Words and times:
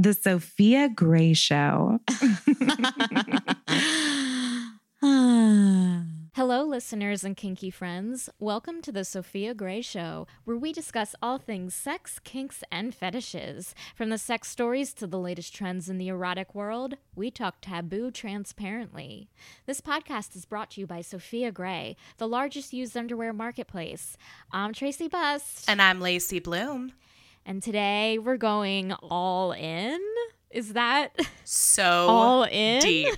The 0.00 0.14
Sofia 0.14 0.88
Gray 0.88 1.34
Show. 1.34 1.98
Hello, 5.00 6.62
listeners 6.62 7.24
and 7.24 7.36
kinky 7.36 7.70
friends. 7.70 8.30
Welcome 8.38 8.80
to 8.82 8.92
the 8.92 9.04
Sofia 9.04 9.54
Gray 9.54 9.82
Show, 9.82 10.28
where 10.44 10.56
we 10.56 10.72
discuss 10.72 11.16
all 11.20 11.36
things 11.36 11.74
sex, 11.74 12.20
kinks, 12.22 12.62
and 12.70 12.94
fetishes. 12.94 13.74
From 13.96 14.10
the 14.10 14.18
sex 14.18 14.48
stories 14.48 14.94
to 14.94 15.08
the 15.08 15.18
latest 15.18 15.52
trends 15.52 15.88
in 15.88 15.98
the 15.98 16.06
erotic 16.06 16.54
world, 16.54 16.94
we 17.16 17.32
talk 17.32 17.56
taboo 17.60 18.12
transparently. 18.12 19.28
This 19.66 19.80
podcast 19.80 20.36
is 20.36 20.44
brought 20.44 20.70
to 20.72 20.80
you 20.80 20.86
by 20.86 21.00
Sofia 21.00 21.50
Gray, 21.50 21.96
the 22.18 22.28
largest 22.28 22.72
used 22.72 22.96
underwear 22.96 23.32
marketplace. 23.32 24.16
I'm 24.52 24.72
Tracey 24.72 25.08
Bust. 25.08 25.68
And 25.68 25.82
I'm 25.82 26.00
Lacey 26.00 26.38
Bloom. 26.38 26.92
And 27.46 27.62
today 27.62 28.18
we're 28.18 28.36
going 28.36 28.92
all 28.92 29.52
in. 29.52 29.98
Is 30.50 30.72
that 30.72 31.18
so 31.44 31.84
all 31.84 32.44
in? 32.44 32.80
Deep. 32.80 33.14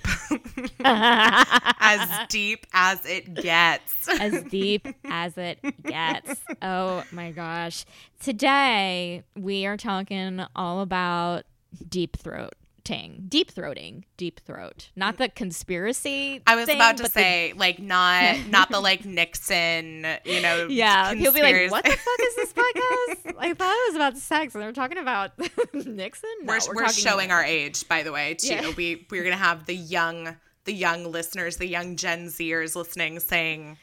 as 0.85 2.27
deep 2.27 2.65
as 2.73 3.05
it 3.05 3.33
gets. 3.33 4.09
as 4.09 4.43
deep 4.43 4.87
as 5.05 5.37
it 5.37 5.59
gets. 5.83 6.41
Oh 6.61 7.03
my 7.11 7.31
gosh. 7.31 7.85
Today 8.19 9.23
we 9.37 9.65
are 9.65 9.77
talking 9.77 10.43
all 10.55 10.81
about 10.81 11.43
deep 11.89 12.17
throat 12.17 12.53
ting, 12.83 13.25
deep 13.27 13.53
throating, 13.53 14.03
deep 14.17 14.39
throat. 14.41 14.89
Not 14.95 15.17
the 15.17 15.29
conspiracy. 15.29 16.41
I 16.45 16.55
was 16.55 16.65
thing, 16.65 16.75
about 16.75 16.97
to 16.97 17.09
say, 17.09 17.53
like, 17.55 17.79
not 17.79 18.47
not 18.49 18.69
the 18.69 18.79
like 18.79 19.05
Nixon, 19.05 20.05
you 20.25 20.41
know. 20.41 20.67
The, 20.67 20.73
yeah, 20.73 21.13
he'll 21.13 21.31
be 21.33 21.41
like, 21.41 21.71
"What 21.71 21.83
the 21.83 21.91
fuck 21.91 22.19
is 22.21 22.35
this 22.35 22.53
podcast?" 22.53 23.35
I 23.39 23.53
thought 23.53 23.73
it 23.73 23.89
was 23.89 23.95
about 23.95 24.17
sex, 24.17 24.55
and 24.55 24.63
they're 24.63 24.71
talking 24.71 24.97
about 24.97 25.31
Nixon. 25.73 26.29
No, 26.43 26.53
we're 26.53 26.75
we're, 26.75 26.81
talking 26.83 27.03
showing 27.03 27.25
about- 27.27 27.35
our 27.37 27.43
age, 27.43 27.87
by 27.87 28.03
the 28.03 28.11
way. 28.11 28.35
Too. 28.35 28.47
Yeah. 28.53 28.73
We 28.75 29.07
we're 29.09 29.23
gonna 29.23 29.35
have 29.37 29.65
the 29.65 29.75
young 29.75 30.35
the 30.65 30.73
young 30.73 31.11
listeners, 31.11 31.57
the 31.57 31.67
young 31.67 31.95
Gen 31.95 32.27
Zers 32.27 32.75
listening, 32.75 33.19
saying, 33.19 33.77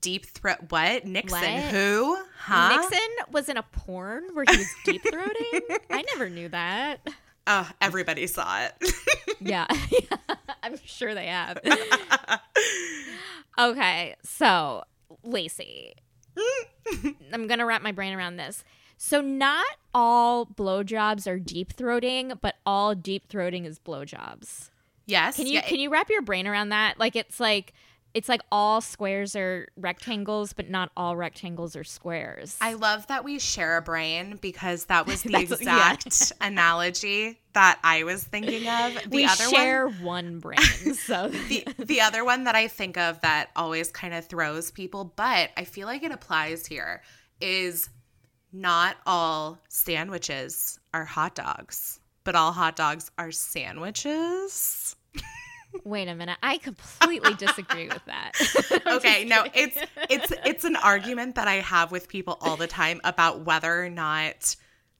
"Deep 0.00 0.26
throat? 0.26 0.58
What? 0.68 1.06
Nixon? 1.06 1.40
What? 1.40 1.62
Who? 1.72 2.18
Huh? 2.38 2.76
Nixon 2.76 3.08
was 3.32 3.48
in 3.48 3.56
a 3.56 3.62
porn 3.62 4.24
where 4.34 4.44
he 4.48 4.56
was 4.56 4.68
deep 4.84 5.02
throating. 5.02 5.60
I 5.90 6.02
never 6.12 6.28
knew 6.28 6.48
that. 6.50 7.00
Oh, 7.46 7.70
everybody 7.80 8.26
saw 8.26 8.64
it. 8.64 8.72
Yeah. 9.40 9.66
I'm 10.62 10.76
sure 10.86 11.14
they 11.14 11.26
have. 11.26 11.58
okay, 13.58 14.14
so 14.22 14.84
Lacey, 15.22 15.96
mm. 16.34 17.14
I'm 17.32 17.46
gonna 17.46 17.66
wrap 17.66 17.82
my 17.82 17.92
brain 17.92 18.14
around 18.14 18.36
this. 18.36 18.64
So 18.96 19.20
not 19.20 19.66
all 19.92 20.46
blowjobs 20.46 21.26
are 21.26 21.38
deep 21.38 21.76
throating, 21.76 22.38
but 22.40 22.54
all 22.64 22.94
deep 22.94 23.28
throating 23.28 23.66
is 23.66 23.78
blowjobs. 23.78 24.70
yes. 25.04 25.36
Can 25.36 25.46
you 25.46 25.54
yeah, 25.54 25.62
can 25.62 25.78
you 25.78 25.90
wrap 25.90 26.08
your 26.08 26.22
brain 26.22 26.46
around 26.46 26.70
that? 26.70 26.98
Like 26.98 27.16
it's 27.16 27.38
like 27.38 27.74
it's 28.14 28.28
like 28.28 28.42
all 28.52 28.80
squares 28.80 29.34
are 29.34 29.66
rectangles, 29.76 30.52
but 30.52 30.70
not 30.70 30.92
all 30.96 31.16
rectangles 31.16 31.74
are 31.74 31.82
squares. 31.82 32.56
I 32.60 32.74
love 32.74 33.08
that 33.08 33.24
we 33.24 33.40
share 33.40 33.76
a 33.76 33.82
brain 33.82 34.38
because 34.40 34.84
that 34.86 35.06
was 35.06 35.22
the 35.24 35.32
yeah. 35.32 35.40
exact 35.40 36.32
analogy 36.40 37.40
that 37.54 37.80
I 37.82 38.04
was 38.04 38.22
thinking 38.22 38.68
of. 38.68 38.94
The 38.94 39.08
we 39.10 39.24
other 39.24 39.44
share 39.48 39.88
one, 39.88 40.04
one 40.04 40.38
brain, 40.38 40.58
so 40.94 41.28
the 41.28 41.66
the 41.78 42.00
other 42.00 42.24
one 42.24 42.44
that 42.44 42.54
I 42.54 42.68
think 42.68 42.96
of 42.96 43.20
that 43.22 43.50
always 43.56 43.90
kind 43.90 44.14
of 44.14 44.26
throws 44.26 44.70
people, 44.70 45.12
but 45.16 45.50
I 45.56 45.64
feel 45.64 45.88
like 45.88 46.04
it 46.04 46.12
applies 46.12 46.66
here 46.66 47.02
is 47.40 47.90
not 48.52 48.96
all 49.06 49.58
sandwiches 49.68 50.78
are 50.94 51.04
hot 51.04 51.34
dogs, 51.34 51.98
but 52.22 52.36
all 52.36 52.52
hot 52.52 52.76
dogs 52.76 53.10
are 53.18 53.32
sandwiches. 53.32 54.94
Wait 55.82 56.08
a 56.08 56.14
minute. 56.14 56.38
I 56.42 56.58
completely 56.58 57.34
disagree 57.34 57.88
with 57.88 58.04
that. 58.06 58.32
Okay 58.86 59.24
no 59.24 59.44
it's 59.54 59.76
it's 60.10 60.32
it's 60.44 60.64
an 60.64 60.76
argument 60.76 61.34
that 61.36 61.48
i 61.48 61.54
have 61.54 61.90
with 61.90 62.08
people 62.08 62.36
all 62.40 62.56
the 62.56 62.66
time 62.66 63.00
about 63.02 63.40
whether 63.40 63.82
or 63.84 63.88
not 63.90 64.56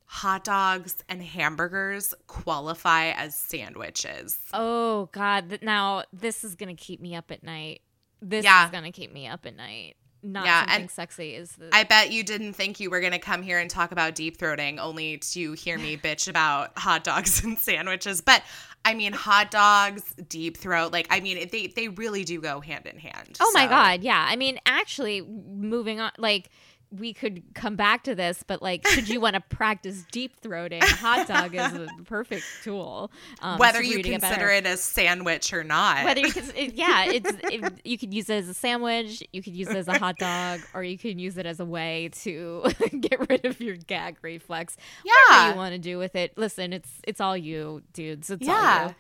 hot 0.07 0.43
dogs 0.45 0.97
and 1.09 1.23
hamburgers 1.23 2.15
qualify 2.27 3.11
as 3.11 3.35
sandwiches 3.37 4.39
Oh 4.53 5.09
God! 5.13 5.59
Now 5.63 6.05
this 6.13 6.45
is 6.45 6.55
gonna 6.55 6.75
keep 6.77 7.01
me 7.01 7.15
up 7.15 7.31
at 7.31 7.43
night. 7.43 7.83
This 8.21 8.45
Yeah. 8.45 8.65
is 8.67 8.71
gonna 8.71 8.93
keep 8.93 9.13
me 9.13 9.27
up 9.29 9.45
at 9.47 9.57
night. 9.57 9.97
Not 10.25 10.47
Yeah, 10.47 10.67
something 10.67 10.89
sexy 10.89 11.35
is 11.35 11.53
the. 11.53 11.69
i 11.73 11.85
bet 11.85 12.11
you 12.11 12.23
didn't 12.25 12.55
think 12.55 12.81
you 12.81 12.89
were 12.91 13.01
going 13.01 13.13
to 13.13 13.19
come 13.19 13.43
here 13.43 13.59
and 13.59 13.69
talk 13.69 13.93
about 13.93 14.15
deep 14.15 14.39
throating 14.39 14.79
only 14.79 15.19
to 15.19 15.53
hear 15.53 15.79
me 15.79 15.97
bitch 16.05 16.29
about 16.29 16.77
hot 16.79 17.05
dogs 17.05 17.45
and 17.45 17.59
sandwiches 17.59 18.21
but 18.23 18.43
i 18.85 18.95
mean 18.95 19.13
hot 19.13 19.51
dogs 19.51 20.15
deep 20.29 20.57
throat 20.57 20.93
like 20.93 21.07
i 21.11 21.21
mean 21.21 21.49
they 21.53 21.67
they 21.69 21.89
really 21.89 22.25
do 22.25 22.41
go 22.41 22.61
hand 22.61 22.87
in 22.87 22.99
hand 22.99 23.37
oh 23.41 23.51
my 23.55 23.67
God! 23.67 24.03
Yeah, 24.03 24.25
I 24.29 24.37
mean, 24.37 24.59
actually, 24.67 25.21
moving 25.23 26.01
on. 26.01 26.11
Like, 26.19 26.51
we 26.99 27.13
could 27.13 27.43
come 27.55 27.77
back 27.77 28.05
to 28.05 28.15
this, 28.15 28.43
but 28.47 28.63
like, 28.63 28.87
should 28.87 29.09
you 29.09 29.21
want 29.21 29.35
to 29.35 29.41
practice 29.41 30.05
deep 30.13 30.41
throating? 30.41 30.83
A 30.83 30.87
hot 30.97 31.27
dog 31.29 31.55
is 31.55 31.73
the 31.73 31.89
perfect 32.05 32.45
tool. 32.63 33.11
Um, 33.41 33.59
whether 33.59 33.83
you 33.83 34.03
consider 34.03 34.49
it 34.51 34.67
a 34.67 34.77
sandwich 34.77 35.53
or 35.53 35.65
not 35.65 36.05
Whether 36.05 36.21
you 36.21 36.33
can, 36.33 36.45
it, 36.57 36.75
yeah, 36.75 37.05
it's 37.13 37.31
it, 37.51 37.81
you 37.85 37.99
could 37.99 38.13
use 38.15 38.29
it 38.31 38.35
as 38.37 38.49
a 38.49 38.55
sandwich, 38.55 39.23
you 39.33 39.43
could 39.43 39.57
use 39.57 39.69
it 39.69 39.77
as 39.77 39.89
a 39.89 39.99
hot 39.99 40.17
dog, 40.19 40.61
or 40.75 40.83
you 40.85 40.97
can 40.99 41.19
use 41.19 41.37
it 41.39 41.47
as 41.47 41.61
a 41.61 41.65
way 41.65 42.11
to 42.23 42.65
get 43.01 43.29
rid 43.29 43.45
of 43.45 43.61
your 43.61 43.77
gag 43.77 44.17
reflex. 44.23 44.77
Whatever 45.03 45.19
Yeah. 45.31 45.51
you 45.51 45.57
want 45.57 45.73
to 45.73 45.79
do 45.79 45.99
with 45.99 46.15
it. 46.17 46.37
Listen, 46.37 46.73
it's 46.73 46.91
it's 47.05 47.21
all 47.21 47.37
you, 47.37 47.83
dudes. 47.93 48.31
It's 48.31 48.49
all 48.49 48.55
Yeah. 48.55 48.89
you. 48.89 48.95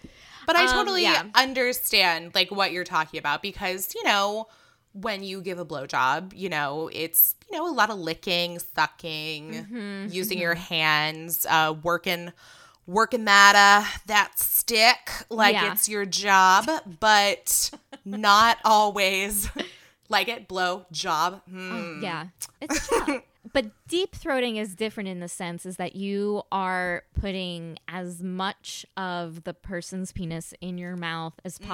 But 0.46 0.56
I 0.56 0.64
Um, 0.66 0.72
totally 0.72 1.02
yeah. 1.04 1.22
understand 1.34 2.34
like 2.34 2.50
what 2.50 2.72
you're 2.72 2.84
talking 2.84 3.18
about 3.18 3.40
because, 3.42 3.94
you 3.94 4.04
know, 4.04 4.46
when 4.94 5.22
you 5.22 5.42
give 5.42 5.58
a 5.58 5.66
blowjob, 5.66 6.32
you 6.34 6.48
know, 6.48 6.88
it's, 6.92 7.34
you 7.50 7.58
know, 7.58 7.68
a 7.68 7.74
lot 7.74 7.90
of 7.90 7.98
licking, 7.98 8.58
sucking, 8.58 9.66
Mm-hmm, 9.70 10.12
using 10.12 10.38
your 10.38 10.54
hands, 10.54 11.46
uh 11.48 11.74
working 11.82 12.32
working 12.86 13.24
that 13.24 13.54
uh 13.56 13.98
that 14.06 14.38
stick 14.38 15.10
like 15.30 15.54
Yeah. 15.54 15.72
it's 15.72 15.88
your 15.88 16.06
job, 16.06 16.68
but 17.00 17.70
not 18.04 18.58
always 18.64 19.50
like 20.08 20.28
it 20.28 20.48
blow 20.48 20.86
job. 20.92 21.42
Hmm. 21.50 21.72
Oh, 21.72 22.00
Yeah, 22.00 22.26
it's 22.60 22.88
but 23.52 23.66
deep 23.88 24.12
throating 24.16 24.56
is 24.56 24.74
different 24.74 25.08
in 25.08 25.20
the 25.20 25.28
sense 25.28 25.66
is 25.66 25.76
that 25.76 25.96
you 25.96 26.42
are 26.50 27.02
putting 27.20 27.78
as 27.88 28.22
much 28.22 28.86
of 28.96 29.44
the 29.44 29.54
person's 29.54 30.12
penis 30.12 30.54
in 30.60 30.78
your 30.78 30.96
mouth 30.96 31.34
as 31.44 31.58
Mm-hmm. 31.58 31.66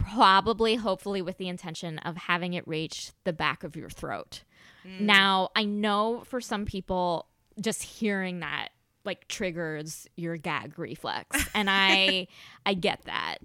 Probably, 0.00 0.76
hopefully, 0.76 1.22
with 1.22 1.38
the 1.38 1.48
intention 1.48 1.98
of 1.98 2.16
having 2.16 2.54
it 2.54 2.66
reach 2.66 3.12
the 3.24 3.32
back 3.32 3.64
of 3.64 3.76
your 3.76 3.90
throat. 3.90 4.42
Mm. 4.86 5.00
Now, 5.02 5.50
I 5.54 5.64
know 5.64 6.22
for 6.26 6.40
some 6.40 6.64
people, 6.64 7.26
just 7.60 7.82
hearing 7.82 8.40
that 8.40 8.68
like 9.04 9.26
triggers 9.28 10.06
your 10.16 10.36
gag 10.36 10.78
reflex, 10.78 11.48
and 11.54 11.68
I, 11.70 12.28
I 12.66 12.74
get 12.74 13.02
that. 13.04 13.38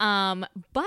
Um, 0.00 0.46
but 0.72 0.84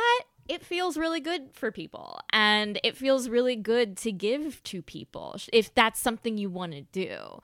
it 0.47 0.63
feels 0.63 0.97
really 0.97 1.19
good 1.19 1.49
for 1.53 1.71
people, 1.71 2.19
and 2.31 2.79
it 2.83 2.97
feels 2.97 3.29
really 3.29 3.55
good 3.55 3.97
to 3.97 4.11
give 4.11 4.61
to 4.63 4.81
people 4.81 5.35
if 5.53 5.73
that's 5.73 5.99
something 5.99 6.37
you 6.37 6.49
want 6.49 6.73
to 6.73 6.81
do. 6.81 7.41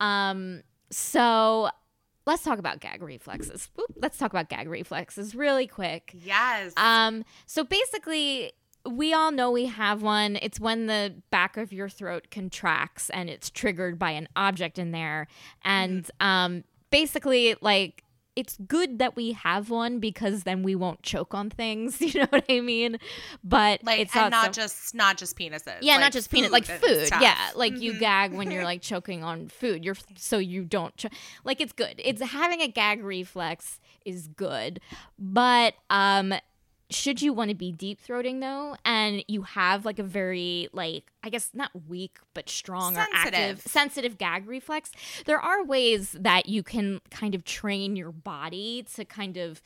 Um, 0.00 0.62
so 0.90 1.68
let's 2.26 2.42
talk 2.42 2.58
about 2.58 2.80
gag 2.80 3.02
reflexes. 3.02 3.68
Oop, 3.80 3.94
let's 4.00 4.18
talk 4.18 4.30
about 4.30 4.48
gag 4.48 4.68
reflexes 4.68 5.34
really 5.34 5.66
quick. 5.66 6.14
Yes. 6.14 6.72
Um, 6.76 7.24
so 7.46 7.64
basically, 7.64 8.52
we 8.88 9.12
all 9.12 9.32
know 9.32 9.50
we 9.50 9.66
have 9.66 10.02
one. 10.02 10.38
It's 10.42 10.60
when 10.60 10.86
the 10.86 11.14
back 11.30 11.56
of 11.56 11.72
your 11.72 11.88
throat 11.88 12.28
contracts 12.30 13.10
and 13.10 13.30
it's 13.30 13.50
triggered 13.50 13.98
by 13.98 14.10
an 14.10 14.28
object 14.36 14.78
in 14.78 14.92
there. 14.92 15.26
And 15.62 16.08
um, 16.20 16.64
basically, 16.90 17.56
like, 17.60 18.03
it's 18.36 18.56
good 18.66 18.98
that 18.98 19.14
we 19.14 19.32
have 19.32 19.70
one 19.70 20.00
because 20.00 20.42
then 20.42 20.62
we 20.62 20.74
won't 20.74 21.02
choke 21.02 21.34
on 21.34 21.50
things. 21.50 22.00
You 22.14 22.20
know 22.20 22.26
what 22.30 22.44
I 22.48 22.60
mean? 22.60 22.98
But 23.42 23.82
like 23.82 24.00
it's 24.00 24.14
and 24.14 24.30
not 24.30 24.52
just 24.52 24.94
not 24.94 25.16
just 25.16 25.36
penises. 25.36 25.78
yeah, 25.80 25.94
like 25.94 26.00
not 26.00 26.12
just 26.12 26.30
peanut, 26.30 26.52
like 26.52 26.64
food. 26.66 27.08
Yeah, 27.20 27.50
like 27.56 27.80
you 27.80 27.98
gag 27.98 28.32
when 28.32 28.50
you're 28.50 28.64
like 28.72 28.82
choking 28.82 29.24
on 29.24 29.48
food. 29.48 29.84
You're 29.84 29.96
so 30.16 30.38
you 30.38 30.64
don't 30.64 30.96
cho- 30.96 31.08
like 31.44 31.60
it's 31.60 31.72
good. 31.72 31.94
It's 32.04 32.22
having 32.22 32.60
a 32.60 32.68
gag 32.68 33.02
reflex 33.02 33.80
is 34.04 34.28
good, 34.28 34.80
but 35.18 35.74
um, 35.90 36.34
should 36.90 37.22
you 37.22 37.32
want 37.32 37.48
to 37.50 37.54
be 37.56 37.72
deep 37.72 38.00
throating 38.06 38.40
though, 38.40 38.76
and 38.84 39.24
you 39.26 39.42
have 39.42 39.84
like 39.84 39.98
a 39.98 40.02
very 40.02 40.68
like 40.72 41.10
I 41.22 41.30
guess 41.30 41.50
not 41.54 41.70
weak 41.88 42.18
but 42.34 42.48
strong 42.48 42.96
or 42.96 43.06
active 43.12 43.34
Sensitive. 43.34 43.60
sensitive 43.72 44.18
gag 44.18 44.46
reflex, 44.48 44.90
there 45.26 45.40
are 45.40 45.64
ways 45.64 46.16
that 46.18 46.46
you 46.48 46.62
can 46.62 47.00
kind 47.10 47.34
of 47.34 47.44
train 47.44 47.96
your 47.96 48.12
body 48.12 48.84
to 48.94 49.04
kind 49.04 49.36
of 49.36 49.62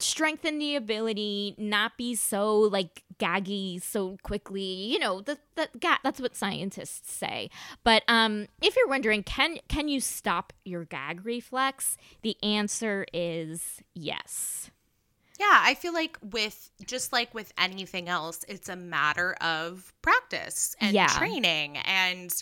strengthen 0.00 0.58
the 0.58 0.76
ability, 0.76 1.54
not 1.56 1.96
be 1.96 2.14
so 2.14 2.58
like 2.58 3.04
gaggy 3.18 3.82
so 3.82 4.18
quickly. 4.22 4.62
You 4.62 4.98
know, 4.98 5.20
the, 5.20 5.38
the 5.54 5.68
ga- 5.78 5.98
that's 6.02 6.20
what 6.20 6.36
scientists 6.36 7.10
say. 7.12 7.50
But 7.84 8.02
um, 8.08 8.48
if 8.62 8.76
you're 8.76 8.88
wondering, 8.88 9.22
can 9.22 9.58
can 9.68 9.88
you 9.88 10.00
stop 10.00 10.52
your 10.64 10.84
gag 10.84 11.24
reflex? 11.24 11.96
The 12.22 12.36
answer 12.42 13.06
is 13.12 13.80
yes. 13.94 14.70
Yeah, 15.38 15.46
I 15.62 15.74
feel 15.74 15.92
like 15.92 16.18
with 16.22 16.70
just 16.86 17.12
like 17.12 17.32
with 17.32 17.52
anything 17.56 18.08
else, 18.08 18.44
it's 18.48 18.68
a 18.68 18.76
matter 18.76 19.34
of 19.40 19.92
practice 20.02 20.74
and 20.80 20.92
Yeah. 20.94 21.06
training 21.06 21.76
and 21.78 22.34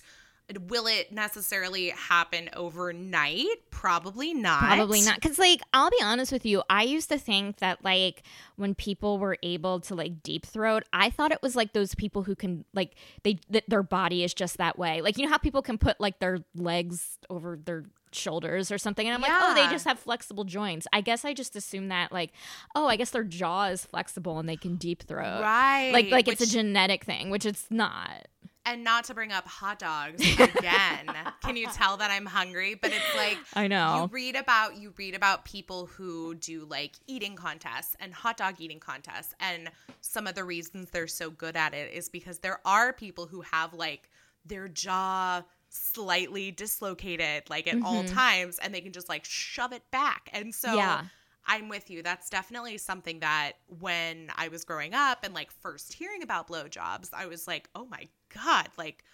will 0.68 0.86
it 0.86 1.10
necessarily 1.10 1.88
happen 1.88 2.48
overnight? 2.54 3.46
Probably 3.70 4.32
not. 4.32 4.60
Probably 4.60 5.02
not. 5.02 5.16
Because, 5.16 5.40
like, 5.40 5.60
I'll 5.72 5.90
be 5.90 5.98
honest 6.02 6.30
with 6.30 6.46
you, 6.46 6.62
I 6.70 6.84
used 6.84 7.08
to 7.10 7.18
think 7.18 7.58
that, 7.58 7.82
like, 7.84 8.22
when 8.54 8.74
people 8.74 9.18
were 9.18 9.36
able 9.42 9.80
to, 9.80 9.96
like, 9.96 10.22
deep 10.22 10.46
throat, 10.46 10.84
I 10.92 11.10
thought 11.10 11.32
it 11.32 11.42
was 11.42 11.56
like 11.56 11.72
those 11.72 11.96
people 11.96 12.22
who 12.22 12.36
can, 12.36 12.64
like, 12.74 12.94
they, 13.24 13.34
th- 13.34 13.64
their 13.66 13.82
body 13.82 14.22
is 14.22 14.32
just 14.34 14.58
that 14.58 14.78
way. 14.78 15.00
Like, 15.02 15.18
you 15.18 15.24
know 15.24 15.30
how 15.32 15.38
people 15.38 15.62
can 15.62 15.78
put, 15.78 16.00
like, 16.00 16.20
their 16.20 16.38
legs 16.54 17.18
over 17.28 17.58
their 17.62 17.84
shoulders 18.12 18.70
or 18.70 18.78
something? 18.78 19.06
And 19.06 19.14
I'm 19.14 19.20
like, 19.20 19.32
oh, 19.32 19.54
they 19.54 19.70
just 19.72 19.86
have 19.86 19.98
flexible 19.98 20.44
joints. 20.44 20.86
I 20.92 21.00
guess 21.00 21.24
I 21.24 21.34
just 21.34 21.56
assume 21.56 21.88
that, 21.88 22.12
like, 22.12 22.32
oh, 22.74 22.86
I 22.86 22.96
guess 22.96 23.10
their 23.10 23.24
jaw 23.24 23.64
is 23.66 23.84
flexible 23.84 24.38
and 24.38 24.48
they 24.48 24.56
can 24.56 24.76
deep 24.76 25.02
throat. 25.04 25.40
Right. 25.42 25.90
Like, 25.92 26.10
like 26.10 26.28
it's 26.28 26.40
a 26.40 26.46
genetic 26.46 27.04
thing, 27.04 27.30
which 27.30 27.44
it's 27.46 27.66
not. 27.70 28.26
and 28.64 28.82
not 28.82 29.04
to 29.04 29.14
bring 29.14 29.30
up 29.30 29.46
hot 29.46 29.78
dogs 29.78 30.20
again. 30.40 31.06
Can 31.42 31.56
you 31.56 31.68
tell 31.68 31.96
that 31.98 32.10
I'm 32.10 32.26
hungry? 32.26 32.74
But 32.74 32.90
it's 32.92 33.16
like 33.16 33.38
I 33.54 33.68
know. 33.68 34.02
you 34.02 34.08
read 34.12 34.34
about 34.34 34.76
you 34.76 34.92
read 34.96 35.14
about 35.14 35.44
people 35.44 35.86
who 35.86 36.34
do 36.34 36.64
like 36.64 36.96
eating 37.06 37.36
contests 37.36 37.94
and 38.00 38.12
hot 38.12 38.36
dog 38.36 38.56
eating 38.58 38.80
contests 38.80 39.34
and 39.38 39.70
some 40.00 40.26
of 40.26 40.34
the 40.34 40.42
reasons 40.42 40.90
they're 40.90 41.06
so 41.06 41.30
good 41.30 41.56
at 41.56 41.74
it 41.74 41.92
is 41.92 42.08
because 42.08 42.40
there 42.40 42.60
are 42.64 42.92
people 42.92 43.26
who 43.26 43.42
have 43.42 43.72
like 43.72 44.10
their 44.44 44.66
jaw 44.68 45.42
slightly 45.76 46.50
dislocated 46.50 47.48
like 47.48 47.66
at 47.66 47.82
all 47.82 48.02
mm-hmm. 48.02 48.14
times 48.14 48.58
and 48.58 48.74
they 48.74 48.80
can 48.80 48.92
just 48.92 49.08
like 49.08 49.24
shove 49.24 49.72
it 49.72 49.82
back. 49.90 50.30
And 50.32 50.54
so 50.54 50.74
Yeah. 50.74 51.04
I'm 51.48 51.68
with 51.68 51.90
you. 51.90 52.02
That's 52.02 52.28
definitely 52.28 52.76
something 52.78 53.20
that 53.20 53.52
when 53.78 54.30
I 54.36 54.48
was 54.48 54.64
growing 54.64 54.94
up 54.94 55.18
and 55.22 55.32
like 55.32 55.50
first 55.52 55.92
hearing 55.92 56.22
about 56.22 56.48
blowjobs, 56.48 57.10
I 57.12 57.26
was 57.26 57.46
like, 57.46 57.68
"Oh 57.74 57.86
my 57.86 58.08
god, 58.34 58.68
like 58.76 59.04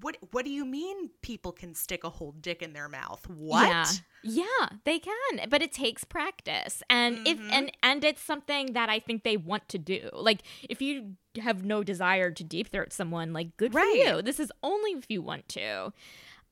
what 0.00 0.16
what 0.32 0.44
do 0.44 0.50
you 0.50 0.64
mean 0.64 1.10
people 1.22 1.52
can 1.52 1.74
stick 1.74 2.02
a 2.04 2.10
whole 2.10 2.32
dick 2.32 2.62
in 2.62 2.72
their 2.72 2.88
mouth? 2.88 3.28
What?" 3.28 3.68
Yeah. 3.68 3.86
Yeah, 4.26 4.68
they 4.84 4.98
can, 4.98 5.48
but 5.50 5.60
it 5.62 5.70
takes 5.70 6.02
practice. 6.04 6.82
And 6.88 7.26
if 7.28 7.38
Mhm. 7.38 7.52
and 7.52 7.72
and 7.82 8.04
it's 8.04 8.22
something 8.22 8.72
that 8.72 8.88
I 8.88 8.98
think 8.98 9.22
they 9.22 9.36
want 9.36 9.68
to 9.68 9.78
do. 9.78 10.08
Like 10.12 10.40
if 10.62 10.80
you 10.80 11.16
have 11.42 11.64
no 11.64 11.82
desire 11.82 12.30
to 12.30 12.42
deep 12.44 12.68
throat 12.68 12.92
someone, 12.92 13.32
like 13.32 13.56
good 13.58 13.74
Right. 13.74 14.02
for 14.06 14.16
you. 14.16 14.22
This 14.22 14.40
is 14.40 14.50
only 14.62 14.92
if 14.92 15.04
you 15.10 15.20
want 15.20 15.48
to. 15.50 15.92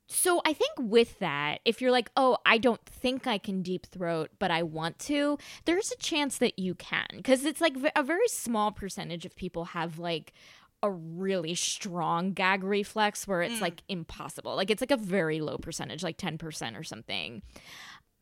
So 0.06 0.42
I 0.44 0.52
think 0.52 0.72
with 0.78 1.18
that, 1.20 1.60
if 1.64 1.80
you're 1.80 1.90
like, 1.90 2.10
"Oh, 2.16 2.36
I 2.44 2.58
don't 2.58 2.84
think 2.84 3.26
I 3.26 3.38
can 3.38 3.62
deep 3.62 3.86
throat, 3.86 4.30
but 4.38 4.50
I 4.50 4.62
want 4.62 4.98
to," 5.00 5.38
there's 5.64 5.90
a 5.90 5.96
chance 5.96 6.36
that 6.38 6.58
you 6.58 6.74
can 6.74 7.22
cuz 7.22 7.44
it's 7.46 7.60
like 7.62 7.76
v- 7.76 7.88
a 7.96 8.02
very 8.02 8.28
small 8.28 8.70
percentage 8.72 9.24
of 9.24 9.34
people 9.36 9.66
have 9.66 9.98
like 9.98 10.34
a 10.82 10.90
really 10.90 11.55
strong 11.55 12.32
gag 12.32 12.64
reflex 12.64 13.26
where 13.26 13.43
it's 13.43 13.56
mm. 13.56 13.62
like 13.62 13.82
impossible. 13.88 14.56
Like 14.56 14.70
it's 14.70 14.82
like 14.82 14.90
a 14.90 14.96
very 14.96 15.40
low 15.40 15.58
percentage, 15.58 16.02
like 16.02 16.19
10% 16.19 16.79
or 16.79 16.82
something. 16.82 17.43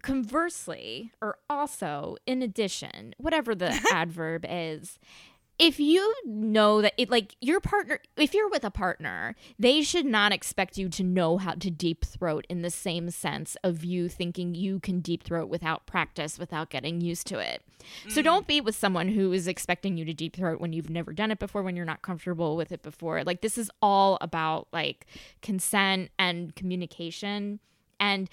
Conversely, 0.02 1.12
or 1.20 1.38
also 1.50 2.16
in 2.26 2.42
addition, 2.42 3.14
whatever 3.18 3.54
the 3.54 3.78
adverb 3.92 4.46
is, 4.48 4.98
if 5.60 5.78
you 5.78 6.14
know 6.24 6.80
that 6.80 6.94
it 6.96 7.10
like 7.10 7.36
your 7.40 7.60
partner 7.60 8.00
if 8.16 8.32
you're 8.32 8.48
with 8.48 8.64
a 8.64 8.70
partner 8.70 9.36
they 9.58 9.82
should 9.82 10.06
not 10.06 10.32
expect 10.32 10.78
you 10.78 10.88
to 10.88 11.04
know 11.04 11.36
how 11.36 11.52
to 11.52 11.70
deep 11.70 12.04
throat 12.04 12.46
in 12.48 12.62
the 12.62 12.70
same 12.70 13.10
sense 13.10 13.56
of 13.62 13.84
you 13.84 14.08
thinking 14.08 14.54
you 14.54 14.80
can 14.80 15.00
deep 15.00 15.22
throat 15.22 15.48
without 15.48 15.86
practice 15.86 16.38
without 16.38 16.70
getting 16.70 17.00
used 17.00 17.26
to 17.26 17.38
it. 17.38 17.62
So 18.08 18.20
mm. 18.20 18.24
don't 18.24 18.46
be 18.46 18.60
with 18.60 18.74
someone 18.74 19.08
who 19.08 19.32
is 19.32 19.46
expecting 19.46 19.96
you 19.96 20.04
to 20.06 20.14
deep 20.14 20.36
throat 20.36 20.60
when 20.60 20.72
you've 20.72 20.90
never 20.90 21.12
done 21.12 21.30
it 21.30 21.38
before 21.38 21.62
when 21.62 21.76
you're 21.76 21.84
not 21.84 22.02
comfortable 22.02 22.56
with 22.56 22.72
it 22.72 22.82
before. 22.82 23.22
Like 23.24 23.42
this 23.42 23.58
is 23.58 23.70
all 23.82 24.18
about 24.20 24.68
like 24.72 25.06
consent 25.42 26.10
and 26.18 26.54
communication. 26.56 27.60
And 27.98 28.30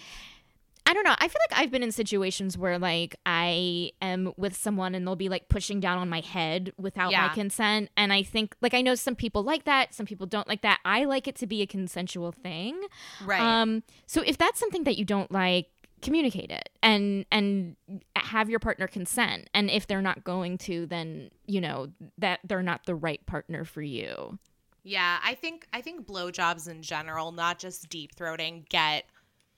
I 0.88 0.94
don't 0.94 1.04
know. 1.04 1.16
I 1.19 1.28
feel 1.28 1.42
like 1.50 1.60
I've 1.60 1.69
been 1.69 1.84
in 1.84 1.92
situations 1.92 2.57
where 2.57 2.80
like 2.80 3.18
I 3.25 3.92
am 4.01 4.31
with 4.38 4.56
someone 4.56 4.95
and 4.95 5.06
they'll 5.06 5.18
be 5.18 5.28
like 5.28 5.50
pushing 5.50 5.81
down 5.81 5.98
on 5.98 6.07
my 6.07 6.22
head 6.22 6.72
without 6.78 7.12
my 7.12 7.28
consent. 7.34 7.89
And 7.98 8.13
I 8.13 8.24
think 8.24 8.56
like 8.62 8.74
I 8.74 8.81
know 8.81 8.95
some 8.95 9.13
people 9.13 9.44
like 9.44 9.66
that, 9.66 9.94
some 9.94 10.06
people 10.06 10.25
don't 10.25 10.48
like 10.48 10.62
that. 10.62 10.80
I 10.86 11.04
like 11.04 11.28
it 11.28 11.36
to 11.36 11.48
be 11.48 11.62
a 11.62 11.68
consensual 11.68 12.31
thing. 12.31 12.80
Right. 13.25 13.42
Um 13.42 13.84
so 14.06 14.24
if 14.25 14.38
that's 14.38 14.60
something 14.60 14.86
that 14.86 14.98
you 14.98 15.04
don't 15.04 15.30
like, 15.30 15.68
communicate 16.01 16.51
it 16.51 16.69
and 16.84 17.25
and 17.31 17.75
have 18.16 18.50
your 18.50 18.60
partner 18.60 18.88
consent. 18.88 19.50
And 19.54 19.69
if 19.69 19.88
they're 19.88 20.01
not 20.01 20.24
going 20.24 20.57
to, 20.60 20.86
then 20.86 21.31
you 21.48 21.60
know 21.60 21.90
that 22.18 22.40
they're 22.44 22.63
not 22.63 22.86
the 22.86 22.95
right 22.95 23.25
partner 23.25 23.66
for 23.66 23.81
you. 23.81 24.38
Yeah, 24.83 25.18
I 25.22 25.33
think 25.33 25.68
I 25.74 25.81
think 25.81 26.07
blowjobs 26.07 26.69
in 26.69 26.81
general, 26.81 27.31
not 27.31 27.60
just 27.60 27.90
deep 27.90 28.16
throating, 28.16 28.69
get 28.69 29.06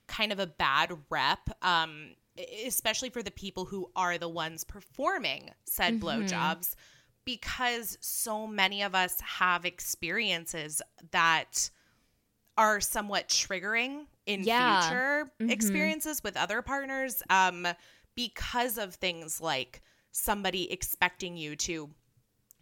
kind 0.10 0.34
of 0.34 0.40
a 0.40 0.48
bad 0.48 0.92
rep, 1.10 1.50
um, 1.62 2.16
especially 2.66 3.10
for 3.10 3.24
the 3.24 3.32
people 3.32 3.66
who 3.66 3.90
are 3.96 4.18
the 4.18 4.28
ones 4.28 4.64
performing 4.66 5.52
said 5.66 6.00
blowjobs, 6.00 6.74
because 7.26 7.98
so 8.02 8.48
many 8.48 8.82
of 8.82 8.96
us 8.96 9.22
have 9.22 9.64
experiences 9.66 10.82
that 11.12 11.70
are 12.58 12.82
somewhat 12.82 13.30
triggering 13.30 14.08
in 14.26 14.44
Yeah. 14.44 14.80
future 14.82 15.32
Mhm. 15.40 15.52
experiences 15.52 16.22
with 16.24 16.36
other 16.36 16.62
partners, 16.62 17.24
um, 17.30 17.68
because 18.16 18.78
of 18.78 18.96
things 18.96 19.40
like 19.40 19.82
somebody 20.12 20.72
expecting 20.72 21.38
you 21.38 21.56
to 21.56 21.90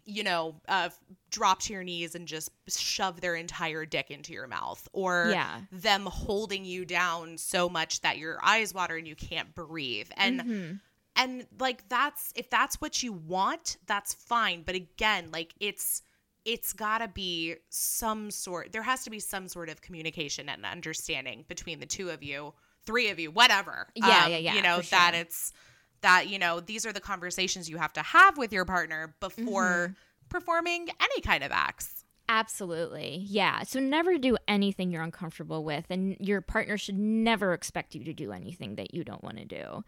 you 0.08 0.24
know, 0.24 0.54
uh, 0.68 0.88
drop 1.30 1.60
to 1.60 1.72
your 1.74 1.84
knees 1.84 2.14
and 2.14 2.26
just 2.26 2.50
shove 2.66 3.20
their 3.20 3.34
entire 3.36 3.84
dick 3.84 4.10
into 4.10 4.32
your 4.32 4.46
mouth, 4.46 4.88
or 4.94 5.30
Yeah. 5.32 5.60
them 5.70 6.06
holding 6.06 6.64
you 6.64 6.86
down 6.86 7.36
so 7.36 7.68
much 7.68 8.00
that 8.00 8.16
your 8.16 8.38
eyes 8.42 8.72
water 8.72 8.96
and 8.96 9.06
you 9.06 9.14
can't 9.14 9.54
breathe. 9.54 10.10
And 10.16 10.40
Mhm. 10.40 10.80
and 11.14 11.46
like 11.58 11.86
that's 11.90 12.32
if 12.36 12.48
that's 12.48 12.80
what 12.80 13.02
you 13.02 13.12
want, 13.12 13.76
that's 13.86 14.14
fine. 14.14 14.62
But 14.62 14.74
again, 14.76 15.30
like 15.30 15.52
it's 15.60 16.02
it's 16.44 16.72
got 16.72 16.98
to 16.98 17.08
be 17.08 17.56
some 17.68 18.30
sort. 18.30 18.72
There 18.72 18.82
has 18.82 19.04
to 19.04 19.10
be 19.10 19.20
some 19.20 19.46
sort 19.48 19.68
of 19.68 19.82
communication 19.82 20.48
and 20.48 20.64
understanding 20.64 21.44
between 21.48 21.80
the 21.80 21.86
two 21.86 22.08
of 22.08 22.22
you, 22.22 22.54
three 22.86 23.10
of 23.10 23.18
you, 23.18 23.30
whatever. 23.30 23.88
Yeah, 23.94 24.24
Um, 24.24 24.30
yeah, 24.32 24.38
yeah, 24.38 24.54
You 24.54 24.62
know 24.62 24.80
for 24.80 24.90
that 24.90 25.14
it's 25.14 25.52
that 26.02 26.28
you 26.28 26.38
know 26.38 26.60
these 26.60 26.84
are 26.86 26.92
the 26.92 27.00
conversations 27.00 27.68
you 27.68 27.78
have 27.78 27.92
to 27.94 28.02
have 28.02 28.36
with 28.38 28.52
your 28.52 28.64
partner 28.64 29.14
before 29.20 29.88
Mm-hmm. 29.90 29.92
performing 30.28 30.88
any 31.00 31.20
kind 31.22 31.42
of 31.44 31.50
acts. 31.52 32.04
Absolutely. 32.30 33.24
Yeah. 33.26 33.62
So 33.62 33.80
never 33.80 34.18
do 34.18 34.36
anything 34.46 34.90
you're 34.90 35.02
uncomfortable 35.02 35.64
with, 35.64 35.86
and 35.88 36.14
your 36.20 36.40
partner 36.42 36.76
should 36.76 36.98
never 36.98 37.54
expect 37.54 37.94
you 37.94 38.04
to 38.04 38.12
do 38.12 38.32
anything 38.32 38.74
that 38.76 38.92
you 38.94 39.02
don't 39.02 39.24
want 39.24 39.38
to 39.38 39.46
do. 39.46 39.82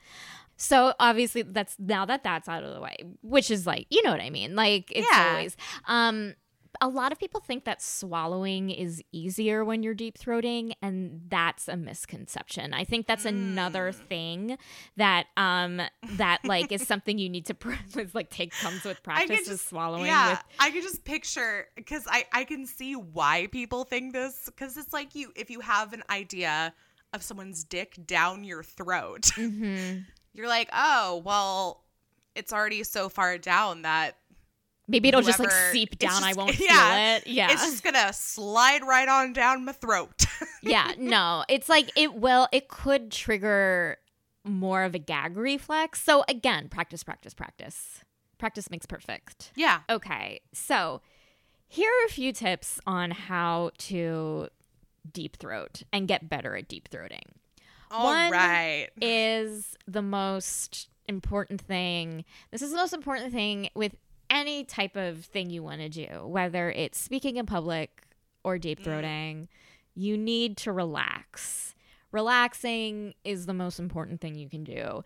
So 0.57 0.95
obviously 0.99 1.43
that's 1.43 1.77
now 1.79 2.05
that 2.07 2.23
that's 2.25 2.49
out 2.49 2.63
of 2.65 2.73
the 2.75 2.81
way, 2.81 2.97
which 3.23 3.51
is 3.51 3.67
like, 3.67 3.87
you 3.91 4.03
know 4.03 4.11
what 4.11 4.21
I 4.23 4.31
mean? 4.31 4.57
Like 4.57 4.91
it's 4.91 5.07
Yeah. 5.13 5.29
always 5.33 5.57
um 5.87 6.35
a 6.81 6.89
lot 6.89 7.13
of 7.13 7.19
people 7.19 7.41
think 7.41 7.65
that 7.65 7.83
swallowing 7.83 8.71
is 8.71 9.03
easier 9.13 9.65
when 9.65 9.83
you're 9.83 9.95
deep 9.95 10.19
throating 10.19 10.73
and 10.81 11.21
that's 11.29 11.69
a 11.69 11.77
misconception. 11.77 12.73
I 12.73 12.85
think 12.85 13.07
that's 13.07 13.25
another 13.25 13.93
thing 13.93 14.57
that 14.97 15.27
um 15.37 15.81
that 16.17 16.39
like 16.45 16.73
is 16.73 16.87
something 16.87 17.19
you 17.19 17.29
need 17.29 17.47
to 17.47 17.57
like 18.15 18.31
take 18.31 18.53
comes 18.53 18.85
with 18.85 19.03
practice 19.03 19.49
is 19.49 19.61
swallowing 19.61 20.07
yeah, 20.07 20.31
with 20.31 20.41
I 20.59 20.71
can 20.71 20.83
just 20.83 21.05
picture 21.05 21.67
because 21.77 22.07
I 22.09 22.25
I 22.33 22.45
can 22.45 22.67
see 22.67 22.95
why 22.95 23.49
people 23.53 23.85
think 23.85 24.13
this 24.13 24.45
because 24.47 24.77
it's 24.77 24.93
like 24.93 25.15
you 25.15 25.33
if 25.37 25.51
you 25.51 25.61
have 25.61 25.93
an 25.93 26.03
idea 26.11 26.73
of 27.13 27.23
someone's 27.23 27.65
dick 27.65 27.99
down 28.07 28.45
your 28.45 28.63
throat, 28.63 29.23
Mhm. 29.37 30.05
you're 30.33 30.49
like, 30.49 30.69
oh 30.73 31.23
well, 31.25 31.85
it's 32.35 32.53
already 32.53 32.85
so 32.85 33.09
far 33.09 33.37
down 33.37 33.83
that 33.83 34.17
Maybe 34.91 35.09
it'll 35.09 35.23
just 35.23 35.39
like 35.39 35.51
seep 35.73 35.99
down. 35.99 36.25
I 36.25 36.33
won't 36.35 36.59
yeah, 36.61 36.67
feel 37.15 37.17
it. 37.17 37.27
Yeah. 37.27 37.53
it's 37.53 37.65
just 37.65 37.85
gonna 37.85 38.13
slide 38.13 38.83
right 38.85 39.09
on 39.09 39.33
down 39.33 39.65
my 39.65 39.73
throat. 39.73 40.25
yeah. 40.63 40.93
No, 40.99 41.45
it's 41.49 41.69
like 41.69 41.91
it 41.97 42.15
will, 42.15 42.49
it 42.53 42.69
could 42.69 43.11
trigger 43.11 43.99
more 44.45 44.83
of 44.85 44.95
a 44.95 44.99
gag 44.99 45.37
reflex. 45.37 46.03
So 46.03 46.25
again, 46.29 46.69
practice, 46.69 47.05
practice, 47.05 47.35
practice. 47.35 48.01
Practice 48.39 48.71
makes 48.71 48.87
perfect. 48.87 49.53
yeah, 49.55 49.81
Okay. 49.89 50.41
So 50.53 51.03
here 51.69 51.91
are 51.91 52.07
a 52.07 52.11
few 52.11 52.33
tips 52.33 52.81
on 52.87 53.11
how 53.11 53.71
to 53.79 54.49
deep 55.13 55.37
throat 55.37 55.83
and 55.93 56.09
get 56.09 56.29
better 56.29 56.57
at 56.57 56.67
deep 56.69 56.89
throating. 56.91 57.21
all 57.91 58.13
right. 58.13 58.89
One 58.97 59.09
is 59.09 59.77
the 59.87 60.03
most 60.03 60.89
important 61.07 61.61
thing. 61.61 62.25
This 62.51 62.63
is 62.63 62.71
the 62.71 62.77
most 62.77 62.93
important 62.95 63.33
thing 63.33 63.69
with 63.75 63.95
any 64.31 64.65
type 64.65 64.97
of 64.97 65.25
thing 65.25 65.51
you 65.51 65.63
want 65.63 65.81
to 65.81 65.89
do, 65.89 66.27
whether 66.27 66.71
it's 66.71 66.99
speaking 66.99 67.37
in 67.37 67.47
public 67.47 68.07
or 68.45 68.59
deep 68.59 68.83
throating. 68.83 69.49
You 69.95 70.17
need 70.17 70.57
to 70.59 70.73
relax. 70.73 71.75
Relaxing 72.13 73.15
is 73.25 73.47
the 73.47 73.55
most 73.55 73.79
important 73.79 74.21
thing 74.21 74.35
you 74.35 74.49
can 74.49 74.65
do. 74.65 75.05